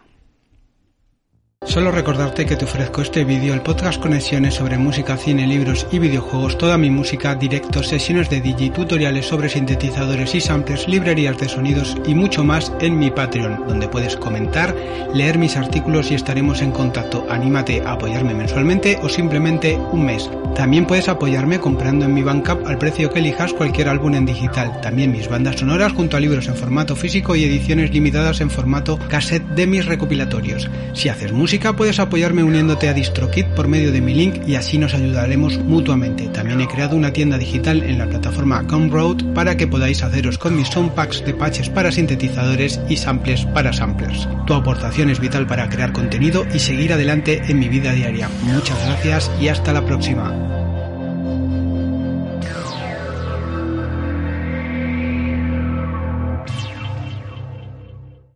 Solo 1.64 1.90
recordarte 1.90 2.44
que 2.44 2.54
te 2.54 2.66
ofrezco 2.66 3.00
este 3.00 3.24
vídeo, 3.24 3.54
el 3.54 3.62
podcast 3.62 3.98
Conexiones 4.00 4.52
sobre 4.52 4.76
música, 4.76 5.16
cine, 5.16 5.46
libros 5.46 5.86
y 5.90 5.98
videojuegos, 5.98 6.58
toda 6.58 6.76
mi 6.76 6.90
música, 6.90 7.34
directos, 7.34 7.88
sesiones 7.88 8.28
de 8.28 8.42
DJ, 8.42 8.70
tutoriales 8.70 9.26
sobre 9.26 9.48
sintetizadores 9.48 10.34
y 10.34 10.40
samplers, 10.42 10.86
librerías 10.86 11.38
de 11.38 11.48
sonidos 11.48 11.96
y 12.06 12.14
mucho 12.14 12.44
más 12.44 12.72
en 12.80 12.98
mi 12.98 13.10
Patreon, 13.10 13.66
donde 13.66 13.88
puedes 13.88 14.16
comentar, 14.16 14.76
leer 15.14 15.38
mis 15.38 15.56
artículos 15.56 16.10
y 16.10 16.14
estaremos 16.14 16.60
en 16.60 16.72
contacto. 16.72 17.26
Anímate 17.30 17.80
a 17.80 17.92
apoyarme 17.92 18.34
mensualmente 18.34 18.98
o 19.02 19.08
simplemente 19.08 19.76
un 19.76 20.04
mes. 20.04 20.30
También 20.56 20.86
puedes 20.86 21.10
apoyarme 21.10 21.60
comprando 21.60 22.06
en 22.06 22.14
mi 22.14 22.22
Bandcamp 22.22 22.66
al 22.66 22.78
precio 22.78 23.10
que 23.10 23.18
elijas 23.18 23.52
cualquier 23.52 23.90
álbum 23.90 24.14
en 24.14 24.24
digital. 24.24 24.80
También 24.80 25.12
mis 25.12 25.28
bandas 25.28 25.56
sonoras 25.56 25.92
junto 25.92 26.16
a 26.16 26.20
libros 26.20 26.48
en 26.48 26.56
formato 26.56 26.96
físico 26.96 27.36
y 27.36 27.44
ediciones 27.44 27.90
limitadas 27.90 28.40
en 28.40 28.48
formato 28.48 28.98
cassette 29.08 29.46
de 29.48 29.66
mis 29.66 29.84
recopilatorios. 29.84 30.70
Si 30.94 31.10
haces 31.10 31.32
música, 31.32 31.74
puedes 31.76 32.00
apoyarme 32.00 32.42
uniéndote 32.42 32.88
a 32.88 32.94
DistroKit 32.94 33.48
por 33.48 33.68
medio 33.68 33.92
de 33.92 34.00
mi 34.00 34.14
link 34.14 34.48
y 34.48 34.54
así 34.54 34.78
nos 34.78 34.94
ayudaremos 34.94 35.58
mutuamente. 35.58 36.28
También 36.28 36.62
he 36.62 36.68
creado 36.68 36.96
una 36.96 37.12
tienda 37.12 37.36
digital 37.36 37.82
en 37.82 37.98
la 37.98 38.06
plataforma 38.06 38.62
Gumroad 38.62 39.34
para 39.34 39.58
que 39.58 39.66
podáis 39.66 40.02
haceros 40.02 40.38
con 40.38 40.56
mis 40.56 40.68
soundpacks 40.68 41.22
de 41.26 41.34
patches 41.34 41.68
para 41.68 41.92
sintetizadores 41.92 42.80
y 42.88 42.96
samples 42.96 43.44
para 43.44 43.74
samplers. 43.74 44.26
Tu 44.46 44.54
aportación 44.54 45.10
es 45.10 45.20
vital 45.20 45.46
para 45.46 45.68
crear 45.68 45.92
contenido 45.92 46.46
y 46.54 46.60
seguir 46.60 46.94
adelante 46.94 47.42
en 47.46 47.58
mi 47.58 47.68
vida 47.68 47.92
diaria. 47.92 48.30
Muchas 48.44 48.82
gracias 48.86 49.30
y 49.38 49.48
hasta 49.48 49.74
la 49.74 49.84
próxima. 49.84 50.45